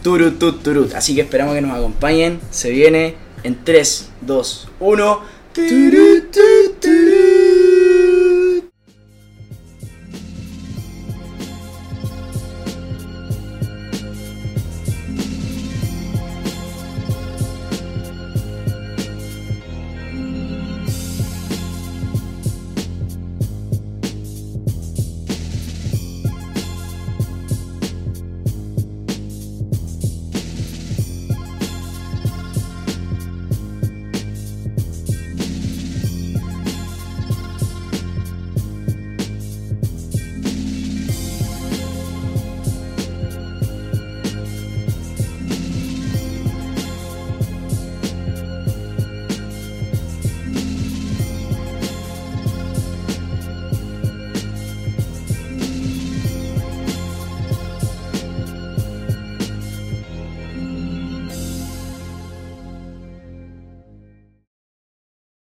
[0.02, 0.94] turut turut.
[0.94, 2.40] Así que esperamos que nos acompañen.
[2.50, 5.18] Se viene en 3, 2, 1.